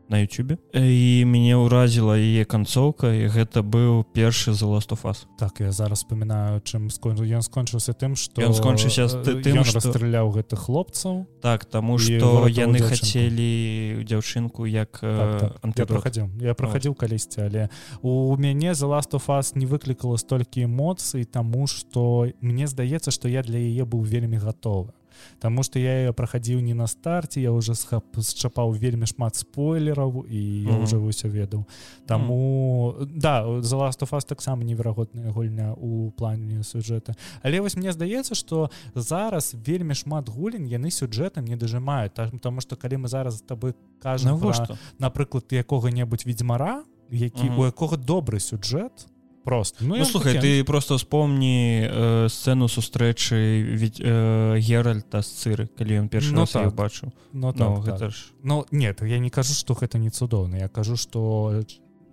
[0.08, 5.26] на Ютубе і мяне ўразіла яе канцоўка і гэта быў першы за last of us.
[5.38, 9.64] Так я зараз вспоминаю чым скон ён скончыўся тым что Ён скончыўся з ты- тым,
[9.64, 11.26] што- расстраляў гэтых хлопцаў.
[11.40, 16.16] Так таму што яны хацелі дзяўчынку як так, так.
[16.16, 17.68] я э, я праходзіў калісьці але
[18.02, 23.28] у мяне за last of us не выклікала столькі эмоцый таму что мне здаецца что
[23.28, 24.92] я для яе быў вельмі гатовы
[25.40, 30.62] Таму што я ее праходзіў не на старце я уже счапаў вельмі шмат спойлераў і
[30.62, 30.82] я Мгм.
[30.82, 31.64] уже ўсё ведаў
[32.06, 37.92] Таму да за last of us таксама неверагодная гульня у плане сюжэта але вось мне
[37.92, 43.40] здаецца что зараз вельмі шмат гулін яны сюджэтам не дажимаюць тому что калі мы зараз
[43.42, 47.58] тобой кажам навошта напрыклад якога-небудзь ведьзьмара які Мгм.
[47.58, 49.06] у якога добры сюджэт
[49.44, 49.84] просто.
[49.84, 50.46] Ну, ну слухай такі...
[50.46, 56.46] ты просто вспомни э, сцену сустрэчы ведь э, геральта з цыры калі ён першы ну,
[56.46, 56.74] так.
[56.74, 58.10] бачу но ну, ну, так, так.
[58.10, 58.32] ж.
[58.42, 60.56] Ну нет я не кажу что гэта не цудоўна.
[60.56, 61.62] Я кажу что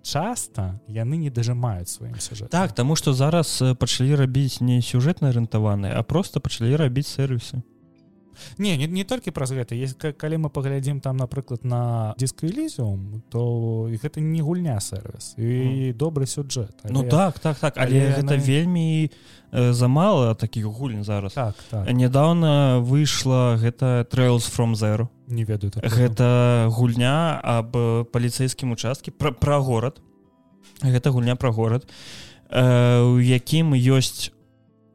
[0.02, 5.94] часто яны не дажимаюць сваім сюжет так тому что зараз пачалі рабіць не сюжэтна арыентаваныя
[5.96, 7.62] а просто пачалі рабіць сервісы
[8.58, 13.88] не не, не толькі праз гэта есть калі мы паглядзім там напрыклад на дисквелізіум то
[13.90, 15.96] гэта не гульня сервис і mm.
[15.96, 16.92] добры сюджэт але...
[16.92, 17.74] Ну так так так.
[17.76, 18.42] але, але гэта на...
[18.42, 19.10] вельмі
[19.52, 21.32] э, замала таких гульн зараз.
[21.32, 21.92] Так, так.
[21.92, 25.08] нядаўна выйшла гэта trails from zero.
[25.28, 27.72] Не ведаю гэта гульня об
[28.12, 30.00] паліцейскім участке пра, пра горад.
[30.82, 31.86] Гэта гульня пра горад
[32.50, 34.32] э, у якім ёсць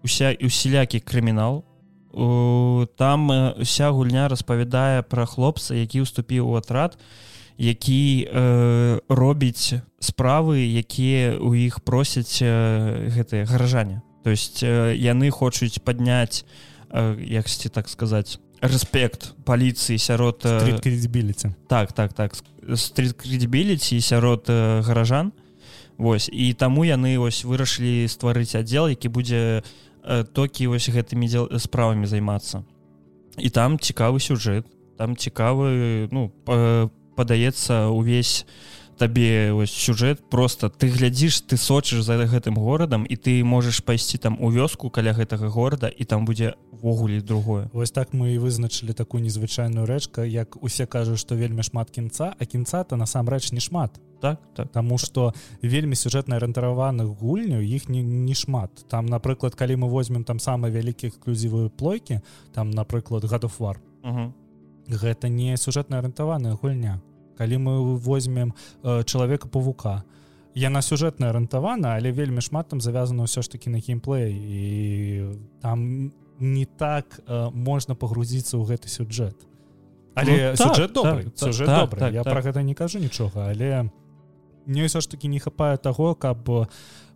[0.03, 1.63] уся усялякі крымінал
[2.11, 6.97] там вся гульня распавядае пра хлопца які ўступіў у атрад
[7.57, 15.29] які э, робіць справы якія у іх просяць э, гэтыя гаражане то есть э, яны
[15.29, 16.45] хочуць падняць
[16.89, 22.33] э, яксьці так сказаць рэспект паліцыі сярод крыдбіліці так так так
[22.75, 25.31] стрит-крыдбіліці сярод э, гаражан.
[25.97, 31.27] Вось і таму яны вось вырашылі стварыць аддзел які будзе у Э, токі вось гэтымі
[31.27, 32.63] дзел справамі займацца
[33.35, 34.63] і там цікавы сюжэт
[34.95, 36.31] там цікавы ну
[37.19, 38.47] падаецца увесь
[38.95, 44.15] табе ось сюжэт просто ты глядзіш ты сочыш за гэтым горадам і ты можаш пайсці
[44.15, 47.69] там у вёску каля гэтага горада і там будзе ввогуле другое.
[47.73, 52.33] Вось так мы і вызначылі такую незвычайную рэчка як усе кажуць што вельмі шмат кінца
[52.37, 53.99] а кінца то насамрэч не шмат.
[54.21, 54.71] Так так.
[54.71, 58.71] Таму что вельмі сюжэтна арыентаваных гульняў іх не, не шмат.
[58.89, 62.21] Там напрыклад калі мы возьмем там самыя вялікія эксклюзівыя плойкі
[62.53, 63.79] там напрыклад гадуфвар
[64.87, 67.01] гэта не сюжэтна арыентаваная гульня.
[67.37, 70.03] Калі мы возьмем э, чалавека павука
[70.57, 74.59] яна сюжэтна арыентавана але вельмі шмат там завязана ўсё ж таки на геймплей і
[75.61, 79.37] там не так э, можна пагрузіцца ў гэты сюжэт
[80.17, 82.33] але ну, сюжэт так, добрый так, сюжэт так, добрый так, я так.
[82.33, 83.89] про гэта не кажу нічога але
[84.65, 86.69] мне ўсё ж таки не хапае таго каб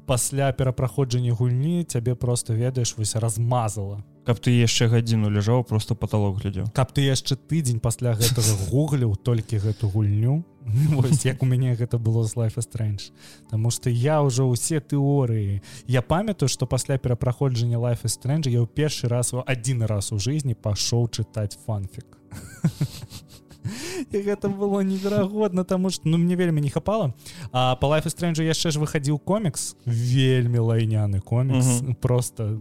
[0.05, 4.03] пасля перапраходжання гульні цябе просто ведаеш вось размазала.
[4.23, 6.69] Каб ты яшчэ гадзіну ляжаў просто паталок глядзеў.
[6.77, 10.43] Каб ты яшчэ тыдзень пасля гэтага гугляў толькі гэту гульню.
[10.93, 13.09] Вось, як у мяне гэта было з life strange.
[13.49, 15.61] Таму что я ўжо ўсе тэорыі.
[15.87, 20.19] Я памятаю что пасля перапраходжання life strange я ў першы раз у адзін раз у
[20.19, 22.05] жизни пашоў чытаць фанфік
[24.11, 27.13] і гэта было неверагодна таму что ну мне вельмі не хапала
[27.51, 31.95] а по life стрэнджу яшчэ ж выхадзіў комікс вельмі лайняны комікс угу.
[32.01, 32.59] просто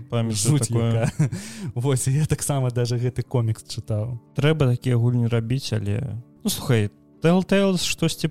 [1.74, 6.90] Вось я таксама даже гэты комікс чытаў трэба такія гульні рабіць але ну, слухай
[7.22, 8.30] telltale штосьці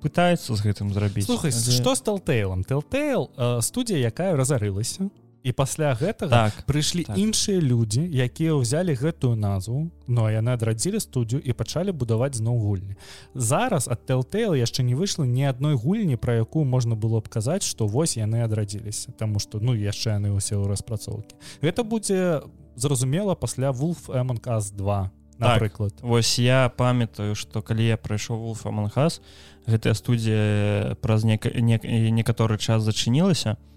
[0.00, 1.26] пытаецца з гэтым зрабіць?
[1.26, 1.72] Слухай але...
[1.76, 3.28] что стал тейлом telltale
[3.60, 5.10] студія якая разарылася
[5.42, 7.16] і пасля гэтага так, прыйшлі так.
[7.16, 12.98] іншыя людзі якія ўзялі гэтую назву но яны адрадзілі студію і пачалі будаваць зноў гульні.
[13.32, 17.64] Зараз ад telltale яшчэ не выйшла ні адной гульні пра якую можна было б казаць
[17.64, 21.32] што вось яны адрадзіліся Таму што ну яшчэ яны ўсе ў распрацоўкі.
[21.64, 22.44] Гэта будзе
[22.76, 28.68] зразумела пасля wolf эмонказ 2 напрыклад так, Вось я памятаю што калі я прайшоў wolf
[28.68, 29.24] аманхас
[29.64, 33.69] гэтая студія праз нек некаторы час зачынілася то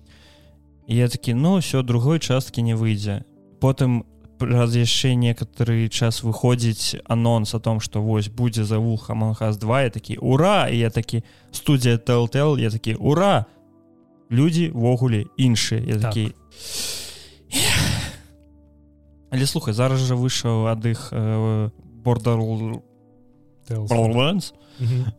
[0.88, 3.24] я такі ну все другой часткі не выйдзе
[3.60, 4.04] потым
[4.40, 9.82] раз яшчэ некаторы час выходзіць анонс о том что вось будзе за вуха манхас 2
[9.82, 10.68] я такі ура!
[10.68, 13.46] І я такі студія telltale я такі ура!
[14.32, 16.36] Людзі ввогуле іншыя я такі так.
[19.32, 21.14] але слухай зараз жа выйшаў ад іх
[22.04, 22.38] бордар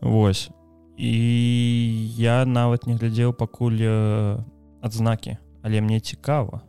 [0.01, 0.49] Вось.
[0.97, 1.11] І
[2.15, 3.81] я нават не глядзеў пакуль
[4.79, 6.61] адзнакі але мне цікава.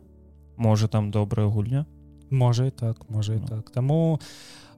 [0.57, 1.85] Можа там добрая гульня?
[2.29, 3.47] Можа і так можа і ну.
[3.47, 3.69] так.
[3.69, 4.19] Таму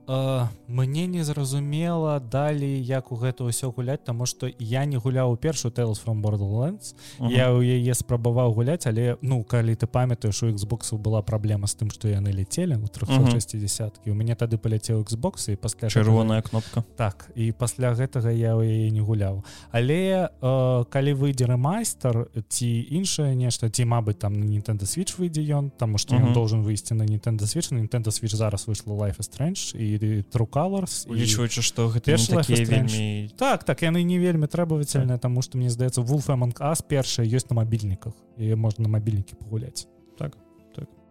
[0.10, 5.34] э, мне не зразумела далей як у гэта ўсё гуляць таму што я не гуляў
[5.34, 7.32] у першую tales from borderlands uh -huh.
[7.32, 11.76] я ў яе спрабаваў гуляць але ну калі ты памятаеш у xbox была праблема з
[11.78, 14.12] тым што яны ляцелі у 360 uh -huh.
[14.12, 18.64] у мяне тады паляцеў xbox і пасля чырвоная кнопка так і пасля гэтага я ў
[18.64, 24.46] яе не гуляў але э, калі выйдзе ремайстер ці іншае нешта ці мабыць там на
[24.46, 26.34] Nintendo switch выйдзе ён таму што uh -huh.
[26.34, 29.99] должен выйсці на Nintendo switch на Nintendo switch зараз выйшла life strange і
[30.32, 35.30] трукаларс улічваючы што гэта вельмі так так яны не вельмі требавательныя так.
[35.30, 39.88] таму што мне здаецца вулфаманг ас першая ёсць на мабільніках і можна на мабільнікі пагуляць
[40.18, 40.38] так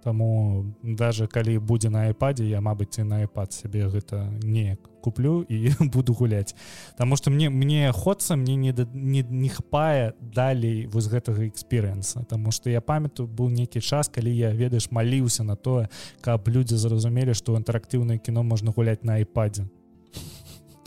[0.09, 5.69] Таму даже калі будзе на айпадзе я мабыць на iPad сябе гэта неяк куплю і
[5.93, 6.55] буду гуляць.
[6.97, 12.53] Таму что мне мне ходца мне не не, не хапае далей вось гэтага эксперыенса Таму
[12.53, 15.91] что я памятаю быў нейкі час калі я ведаеш маліўся на тое
[16.25, 19.69] каб людзі зразумелі што інтэрактыўнае кіно можна гуляць на айпадзе.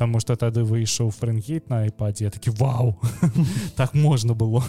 [0.01, 2.97] Таму что тады выйшаў фрэнгейт на айпадзе такі вау!
[3.77, 4.65] Так можна было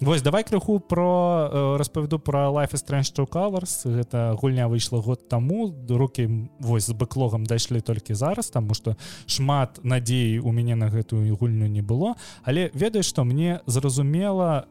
[0.00, 5.74] Вось давай крыху про распавяду про life strange to covers гэта гульня выйшла год таму.
[5.88, 8.94] Руки вось з бэклогам дайшлі толькі зараз таму что
[9.26, 12.14] шмат надзеі у мяне на гэтую гульню не было.
[12.44, 14.68] Але ведаеш что мне зразумела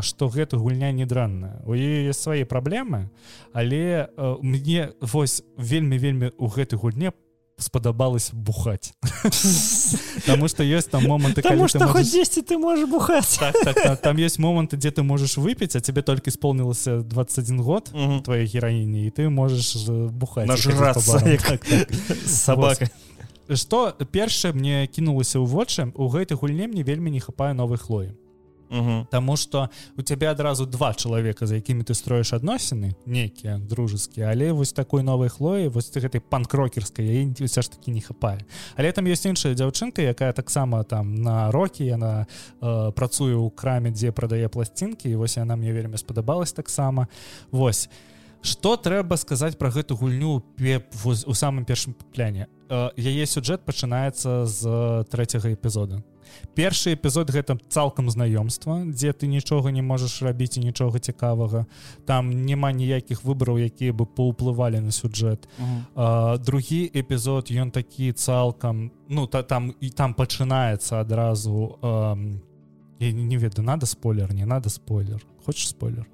[0.00, 3.10] что гэта гульня не дрэнная у яе свае праблемы
[3.52, 4.08] але
[4.40, 7.29] мне вось вельмі вельмі у гэтай гульне по
[7.62, 8.94] спадабалось бухать.
[10.16, 13.36] Потому что есть там моманты потому что хоть 10 ты можешь бухать.
[13.38, 17.62] Так, так, так, там есть моманты где ты можешь выпить а тебе только исполнился 21
[17.62, 18.20] год угу.
[18.20, 21.88] твоей героине и ты можешь бухать нажраться так, так.
[22.26, 22.90] собака.
[23.54, 28.14] Что першае мне кінулася ў вочы у гэтай гульне мне вельмі не хапае новой хлоі
[28.70, 29.06] Угу.
[29.10, 34.52] Таму что у цябе адразу два чалавека за якімі ты строіш адносіны нейкія дружескія але
[34.52, 39.10] вось такой новай хлоі вось ты гэтай панкрокерскай ўсё ж таки не хапае але там
[39.10, 42.26] есть іншая дзяўчынка якая таксама там на рокі яна
[42.62, 47.08] э, працуе ў краме дзе прадае пласцінкі і вось яна мне вельмі спадабалась таксама
[47.50, 47.88] вось.
[48.42, 52.48] Что трэба сказаць про гэту гульню пеп у самым першым пляне?
[52.70, 56.00] Э, яе сюджэт пачынаецца з трэцяга эпізода
[56.54, 61.66] першы эпізод гэта цалкам знаёмства дзе ты нічога не можаш рабіць і нічога цікавага.
[62.06, 65.82] Там няма ніякіх выбараў якія бы паўплывалі на сюджэт uh -huh.
[65.94, 72.16] а, другі эпізод ён такі цалкам ну та там і там пачынаецца адразу а,
[73.00, 75.26] не ведаю надо спойлер не надо спойлер?
[75.44, 76.06] Хочешь спойлер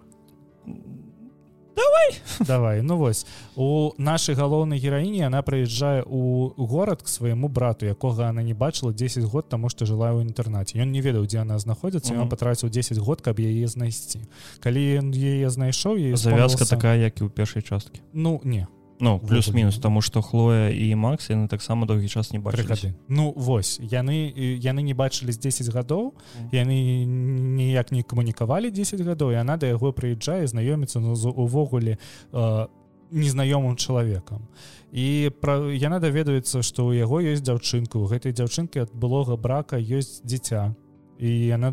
[1.77, 2.09] давай.
[2.41, 3.27] Давай ну вось.
[3.55, 8.93] У нашай галоўнай гераіні она прыязджае у горад к свайму брату якога она не бачыла
[8.93, 10.79] 10 год таму што жыла ў інтэрнаце.
[10.81, 14.25] Ён не ведаў дзе она знаходзіцца ён патраціў 10 год каб яе знайсці.
[14.61, 18.01] Калі ён яе знайшоў і завязка такая як і ў першай часткі.
[18.12, 18.67] Ну не
[19.01, 23.81] Ну плюс-мінус тому что хлоя і Макс яны таксама доўгі час не бачылі Ну вось
[23.81, 26.15] яны яны не бачылі з 10 гадоў
[26.53, 31.99] яны ніяк не камунікавалі 10 гадоў і она да яго прыязджае знаёміцца ну увогуле
[32.33, 32.67] э,
[33.11, 34.49] незнаёмым чалавекам.
[34.93, 39.77] І пра яна даведаюцца што ў яго ёсць дзяўчынка у гэтай дзяўчынкі ад былога брака
[39.77, 40.75] ёсць дзіця
[41.18, 41.72] і яна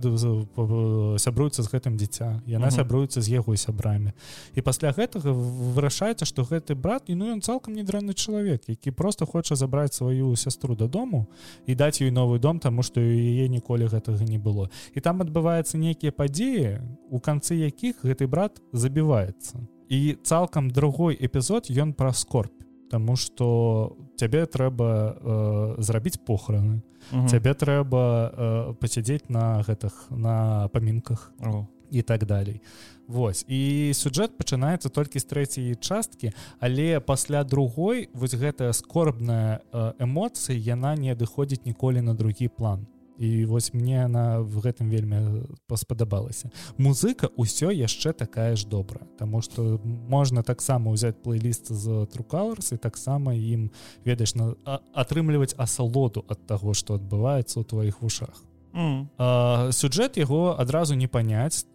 [1.20, 2.76] сябруецца з гэтым дзіця яна угу.
[2.76, 4.14] сябруецца з яго сябрамі.
[4.56, 9.26] І пасля гэтага вырашаецца што гэты брат і ну ён цалкам недрэнны чалавек які просто
[9.26, 11.28] хоча забраць сваю сястру дадому
[11.66, 14.70] і даць ёй новы дом таму што яе ніколі гэтага не было.
[14.96, 16.80] І там адбываюцца нейкія падзеі
[17.10, 19.60] у канцы якіх гэты брат забіваецца.
[19.90, 26.84] І цалкам другой эпізод ён пра скорбь Таму што цябе трэба э, зрабіць похороны.
[27.26, 31.66] Цябе трэба э, пасядзець на гэтых на памінках О.
[31.90, 32.62] і так далей.
[33.08, 39.94] Вось і сюджэт пачынаецца толькі з трэцяй часткі але пасля другой вось гэтая скорбная э,
[40.00, 42.86] эмоцыя яна не адыходзіць ніколі на другі план
[43.18, 46.52] і вось мне она в гэтым вельмі паспадабалася.
[46.78, 52.78] Музыка ўсё яшчэ такая ж добра Таму что можна таксама ўзяць плейліст з трукаларс і
[52.78, 53.72] таксама ім
[54.06, 54.56] ведаеш на
[54.94, 58.44] атрымліваць асалоду ад таго што адбываецца ў тваіх вушах.
[58.74, 59.70] Mm.
[59.70, 61.66] сюджэт яго адразу не паняць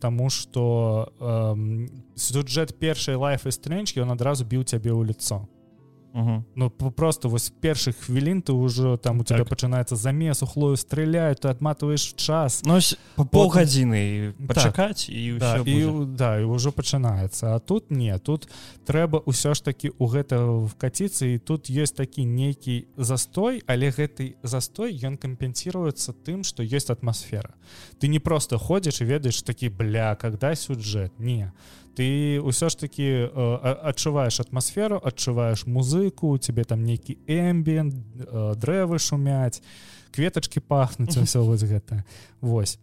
[0.00, 1.12] Таму что
[2.16, 5.44] сюджэт першай лайф і стрэнч ён адразу біў цябе ў лицо
[6.12, 6.44] Угу.
[6.56, 9.48] Ну просто вось першых хвілін ты ўжо там у тебя так.
[9.48, 12.62] пачынаецца замес ухлою стреляют ты адматываешь час.
[12.64, 12.80] Но
[13.14, 15.14] по полгадзіны пачакаць так.
[15.14, 18.48] і, да, і да і ўжо пачынаецца А тут не тут
[18.86, 24.34] трэба ўсё ж таки у гэта вкаціцца і тут есть такі нейкі застой але гэты
[24.42, 27.54] застой ён кампенсіруецца тым что есть атмасфера
[28.00, 31.52] ты не просто ходзіш і ведаеш такі бля когда сюджэт не
[31.94, 38.98] ты ўсё ж таки э, адчуваеш атмасферу адчуваеш музыку тебе там нейкі эмбіент э, дрэвы
[38.98, 39.62] шумяць
[40.12, 42.04] кветачки пахнуць все вось гэта
[42.40, 42.78] Вось.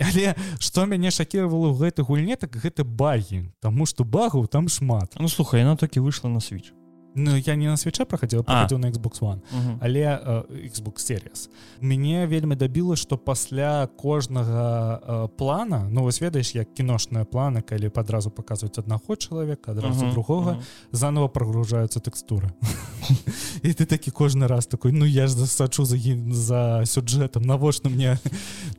[0.00, 5.14] Але что мяне шакіравала ў гэтай гульне так гэта багі Таму что багаў там шмат.
[5.18, 6.72] Ну слухай яна таки выйшла на свеч
[7.14, 9.76] Ну я не на свеча праходзіла праходзіў на Xbox One uh -huh.
[9.80, 11.48] але uh, Xbox series
[11.80, 17.88] мяне вельмі дабіла што пасля кожнага uh, плана ну вось ведаеш як кіношная плана калі
[17.88, 20.12] падразу паказваюць аднаго чалавека адразу uh -huh.
[20.12, 20.62] другога uh -huh.
[20.92, 22.50] заново прогружаюцца тэкстуры
[23.62, 25.96] і ты такі кожны раз такой ну я ж засачу за
[26.30, 28.18] за сюджэтам навошта мне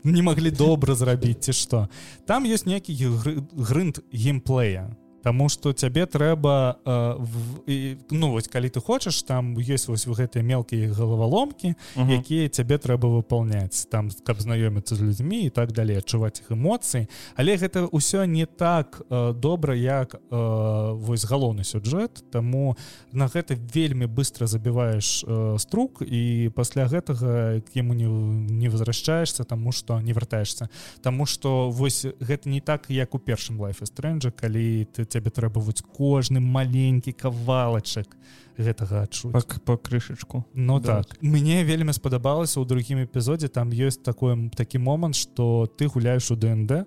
[0.04, 1.88] не маглі добра зрабіць ці што
[2.26, 3.10] там ёсць нейкі
[3.58, 9.56] грынт геймплея Таму что цябе трэба э, в, і, ну вось калі ты хочаш там
[9.56, 12.10] ёсць вось гэтыя мелкія галаваломкі Мгм.
[12.12, 17.08] якія цябе трэба выполняць там каб знаёміцца з людзьмі і так далей адчуваць іх эмоцыі
[17.36, 22.76] але гэта ўсё не так э, добра як э, вось галоўны сюджэт таму
[23.12, 28.06] на гэта вельмі быстро забіваеш э, струк і пасля гэтага яму не,
[28.52, 30.70] не возвращаешься таму что не вяртаешься
[31.02, 35.62] Таму что вось гэта не так як у першым лайфе стрэнджа калі ты цябе трэба
[35.62, 38.18] вось кожны маленькі кавалачак
[38.58, 39.34] гэтага адчуць.
[39.34, 40.46] По, по крышачку.
[40.54, 41.04] Ну Да.
[41.04, 41.18] так.
[41.22, 46.36] Мне вельмі спадабалася ў другім эпізодзе там ёсць такой такі момант что ты гуляеш у
[46.36, 46.86] ДНД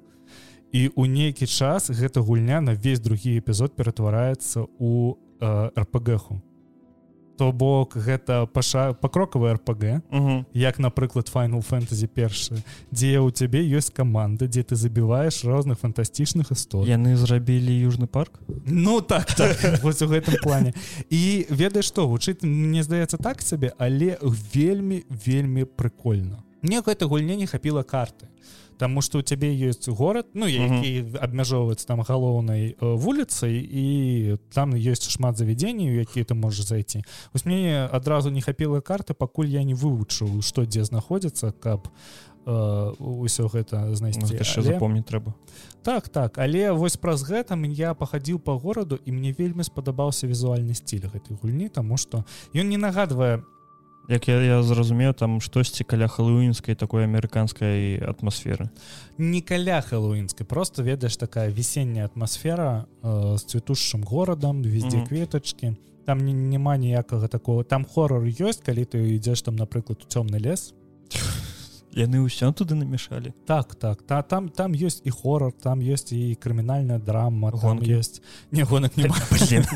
[0.72, 6.42] і у нейкі час гэта гульня на весь другі эпізод ператвараецца у э, рпгху
[7.36, 10.46] то бок гэта паша пакрокавы рпг Мгм.
[10.54, 16.50] як напрыклад final фэнтазі першы дзе ў цябе ёсць каманда дзе ты забіваеш розных фантастычных
[16.50, 16.88] істот.
[16.88, 18.40] Яны зрабілі южны парк?
[18.66, 20.72] Ну так, так вось у гэтым плане.
[21.10, 26.42] І ведаеш што гучыць мне здаецца так сабе але вельмі вельмі прыкольна.
[26.62, 28.26] Мне гэта гульня не хапіла карты
[28.78, 33.86] Таму што ў цябе ёсць горад ну які абмяжоўваецца там галоўнай э, вуліцай і
[34.52, 37.02] там ёсць шмат завядзенняў якія ты можаш зайти.
[37.32, 41.88] Вось мне адразу не хапіла карты пакуль я не вывучыў што дзе знаходзіцца каб
[42.46, 42.52] э,
[43.00, 45.34] ўсё гэта знайсці яшчэ Але- запомніць трэба
[45.82, 50.74] так так але вось праз гэта я пахадзіў по гораду і мне вельмі спадабаўся візуальны
[50.74, 52.24] стиль гэтай гульні тому что
[52.54, 53.42] ён не нагадвае
[54.08, 58.70] як я, я зразумею там штосьці каля хэллоуінскай такой амерыканскай атмасферы.
[59.18, 65.06] Не каля хэллоуінскай просто ведаеш такая весенняя атмасфера э, з цвітушым горадам везде Мгм.
[65.06, 65.76] кветочки
[66.06, 67.64] там не, няма ніякага такого.
[67.64, 70.72] Там хорор ёсць калі ты ідзеш там напрыклад у цёмны лес.
[71.96, 74.02] Яны ўсё туды намешалі так так.
[74.02, 77.90] Та там там ёсць і хорор там ёсць і крымінальная драма там Гонкі.
[77.96, 78.20] ёсць.
[78.52, 78.92] Не гонак.
[78.98, 79.10] М,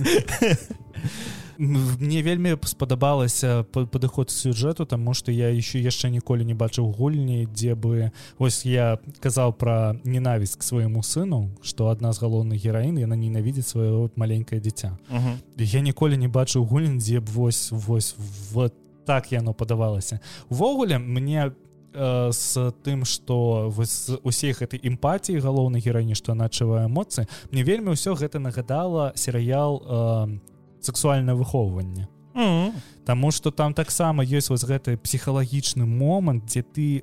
[1.61, 7.47] мне вельмі спадабалася па- падыход сюжэту тому что я еще яшчэ ніколі не бачыў гульні
[7.53, 12.99] дзе бы ось я казаў про ненавісць к свайму сыну что адна з галоўных гераін
[12.99, 15.39] яна ненавідзіць сваё маленькое дзіця Мгм.
[15.59, 18.17] я ніколі не бачыў гульн дзе б вось вось
[18.53, 18.73] вот
[19.05, 21.53] так яно падавалася увогуле мне
[21.93, 27.65] э, з тым что з усей гэтай эмпатіі галоўнай герані што она адчувае эмоцыі мне
[27.65, 30.39] вельмі ўсё гэта нагадала серыял э,
[30.81, 32.73] сексуальнае выхоўванне Мгм.
[33.05, 37.03] Таму что там таксама ёсць вось гэты псіхалагічны момант дзе ты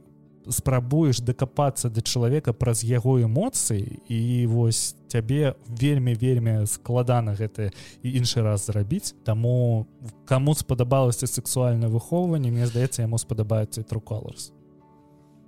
[0.49, 7.71] спрабуеш дакапацца да чалавека праз яго эмоцыі і вось цябе вельмі вельмі складана гэта
[8.03, 9.87] і іншы раз зрабіць Таму
[10.25, 13.99] каму спадабалася сексуальнае выхоўванне мне здаецца яму спадабаецца тру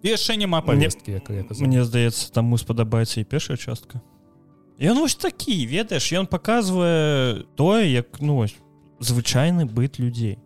[0.01, 1.67] і яшчэ няма павесткі як я казаў.
[1.67, 4.01] Мне здаецца таму спадабаецца і першая частка
[4.80, 8.55] Ён вось такі ведаеш ён паказвае тое як ну вось
[9.03, 10.39] звычайны быт людзей.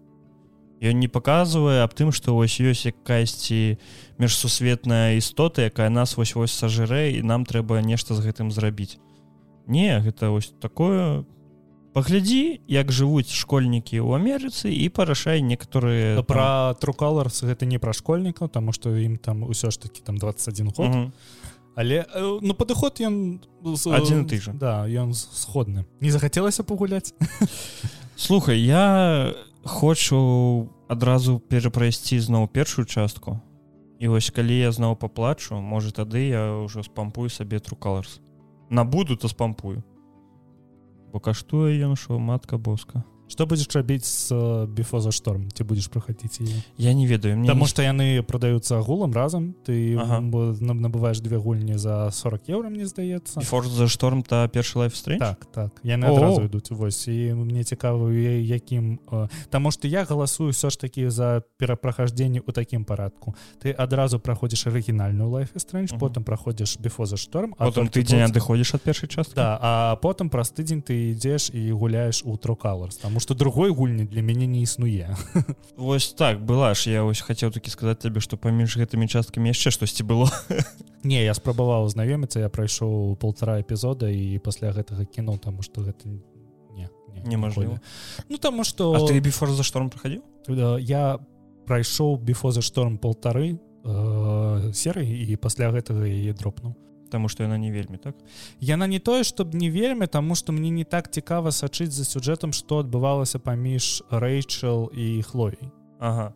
[0.82, 3.78] Ён не паказвае аб тым што вось ёсць якаясьці
[4.18, 8.98] міжсусветная істота якая нас вось вось сажырэ і нам трэба нешта з гэтым зрабіць.
[9.70, 11.24] Не гэта вось такое.
[11.94, 17.78] Паглядзі як жывуць школьнікі ў Амерыцы і парашай некаторыя там- пра тру colors гэта не
[17.78, 20.90] пра школьнікаў таму што ім там усё ж таки там 21 год.
[20.90, 21.14] Мгм.
[21.76, 22.06] Але
[22.42, 24.54] ну падыход ён Адзін той жа.
[24.54, 25.86] да ён сходны.
[26.02, 27.14] Не захацелася пагуляць?
[28.16, 33.40] Слухай я хочу адразу перапрайсці зноў першую частку.
[34.00, 38.20] І вось калі я зноў паплачу можа тады я ўжо спампую сабе трукаларс
[38.70, 39.84] набуду то спампую.
[41.14, 43.04] Бо каштуе ён що матка боска
[43.34, 47.66] что будзеш рабіць з біфоза шторм ці будзеш прахадзіць яе я не ведаю мне Таму
[47.66, 47.70] не...
[47.74, 50.22] што яны прадаюцца агулам разам ты Ага.
[50.22, 50.74] ага.
[50.78, 55.18] набываеш две гульні за 40 еўра мне здаецца форт за шторм та першы лайф стрэй
[55.18, 55.72] так так.
[55.84, 56.14] Яны О.
[56.16, 57.08] адразу ідуць вось.
[57.08, 62.52] І мне цікава якім э, Таму што я галасую ўсё ж такі за перапрахаждзенне ў
[62.54, 63.34] такім парадку.
[63.64, 66.00] Ты адразу праходзіш арыгінальную лайф стрэндж Мгм.
[66.00, 70.30] потым праходзіш біфоза шторм потым толькі тыдзень потым- адыходзіш ад першай часткі Да, а потым
[70.30, 74.62] праз тыдзень ты ідзеш і гуляеш у трокаларс Таму што другой гульні для мяне не
[74.68, 75.16] існуе
[75.80, 79.72] Вось так была ж я вось хацеў такі сказаць табе што паміж гэтымі часткамі яшчэ
[79.72, 80.28] штосьці было.
[81.04, 86.08] Не я спрабаваў знаёміцца я прайшоў полтора эпізода і пасля гэтага кінуў таму што гэта
[86.08, 87.80] не, не Немажліва.
[88.30, 91.20] Ну таму што А ты біфор за шторм праходзіў э, я
[91.68, 96.76] прайшоў біфоза шторм полтары э, серыі і пасля гэтага яе дропнуў
[97.14, 98.18] Таму што яна не вельмі так?
[98.60, 102.54] Яна не тое чтоб не вельмі таму што мне не так цікава сачыць за сюжэтам
[102.58, 105.70] што адбывалася паміж рэйчел і хлоей.
[106.02, 106.34] Ага.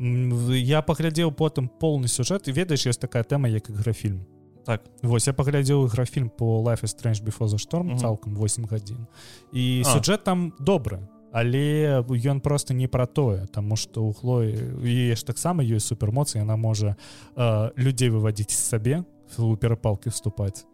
[0.00, 4.24] Я паглядзеў потым поўны сюжэт і ведаеш ёсць такая тэма як іграфільм
[4.64, 4.80] так.
[5.02, 7.98] Вось я паглядзеў графільм по life is strange before the storm Мгм.
[7.98, 9.06] цалкам 8 гадзін
[9.52, 9.92] і А.
[9.92, 10.98] сюжэт там добры
[11.32, 16.38] але ён просто не пра тое тому что у хлоі яе ж таксама ёсць супермоцы
[16.38, 16.96] яна можа
[17.36, 19.04] э, людзей выводзіць з сабе
[19.38, 20.66] у перапалкі вступаць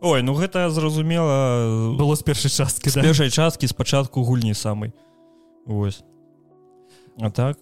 [0.00, 3.02] Ой ну гэта зразумела было з першай часткі да?
[3.02, 4.92] першай часткі спачатку гульні самай.
[5.64, 6.04] Вось.
[7.18, 7.58] А так?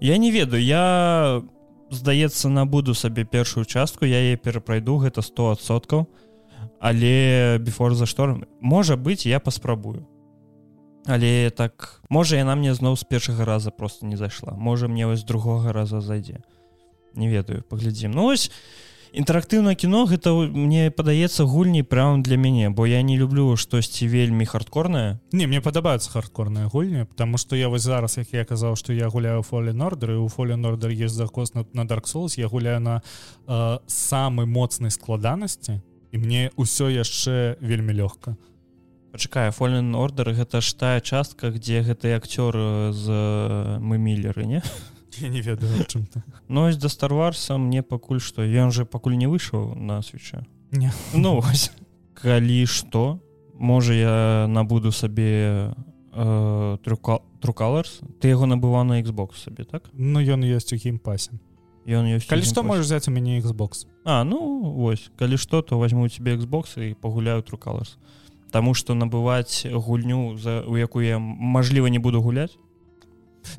[0.00, 1.42] Я не ведаю я
[1.90, 6.06] здаецца набуду сабе першую частку я яе перапрайду гэта 100соткаў
[6.78, 10.06] але before за шторм можа быць я паспрабую.
[11.06, 14.52] Але так можа яна мне зноў з першага раза просто не зайшла.
[14.52, 16.44] Можа мне вось другога раза зайдзе.
[17.14, 18.12] Не ведаю паглядзім.
[18.12, 18.52] Ну ось
[19.12, 24.46] інтэрактыўнае кіно гэта мне падаецца гульні прям для мяне бо я не люблю штосьці вельмі
[24.46, 25.20] хардкорнае.
[25.32, 29.08] Не мне падабаюцца хардкорныя гульні потому что я вось зараз як я казаў что я
[29.08, 32.80] гуляю фолен ордер і у фолен ордер есть закос на, на dark souls я гуляю
[32.80, 33.02] на
[33.46, 35.80] э, самой моцнай складанасці
[36.12, 38.36] і мне ўсё яшчэ вельмі лёгка.
[39.12, 44.44] Пачакай фолен ордер гэта ж тая частка где гэты акцёр э, з э, мы міллеры
[44.44, 44.62] не
[45.20, 46.22] я не ведаю чым ты.
[46.48, 50.92] Нось да старварса мне пакуль што ён же пакуль не выйшаў на свеча Не.
[51.14, 51.70] ну вось
[52.14, 53.20] калі што
[53.54, 55.74] можа я набуду сабе
[56.12, 56.78] э,
[57.40, 59.84] трукалерс ты яго набываў на Xbox сабе так?
[59.92, 61.38] Ну ён ёсць у геймпасе
[61.86, 63.86] ён ёсць калі што можаш взять у мяне Xbox.
[64.04, 67.98] А ну вось калі што то возьму у тебе Xbox і пагуляю трукалерс
[68.50, 72.56] Таму што набываць гульню за у якую я мажліва не буду гуляць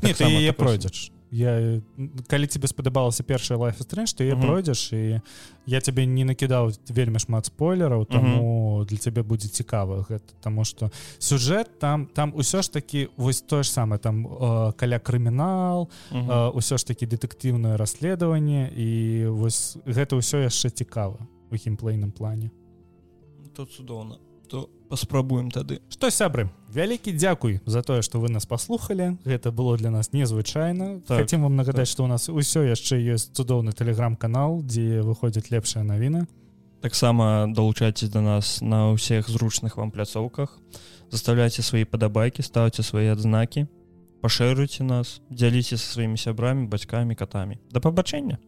[0.02, 1.82] не ты Таксама яе пройдзеш я
[2.28, 4.42] калі тебе спадабалася першая life стрэнж ты Мгм.
[4.42, 5.22] пройдзеш і
[5.66, 10.90] я тебе не накідаў вельмі шмат спойлераў тому для цябе будзе цікава гэта тому что
[11.20, 16.30] сюжэт там там усё ж таки вось тое ж самае там э, каля крымінал Мгм.
[16.32, 21.18] э, усё ж таки дэтэктыўнае расследаванне і вось гэта ўсё яшчэ цікава
[21.52, 22.50] у геймплейным плане
[23.56, 24.18] то цудоўна
[24.50, 25.80] то паспрабуем тады.
[25.94, 29.22] Што сябры вялікі дзякуй за тое што вы нас паслухалі.
[29.24, 31.02] Гэта было для нас незвычайна.
[31.06, 35.86] Так, хотим вам нагадаць што у нас усё яшчэ ёсць цудоўны тэлеграм-канал дзе выходзяць лепшая
[35.86, 36.26] навіна
[36.82, 40.58] таксама далучайцесь до нас на ўсіх зручных вам пляцоўках.
[41.12, 43.68] Заставляйте свае падабайкі ставце свае адзнакі
[44.22, 47.60] пашыруйце нас дзяліце са сваімі сябрамі бацькамі катамі.
[47.72, 48.40] Да пабачэння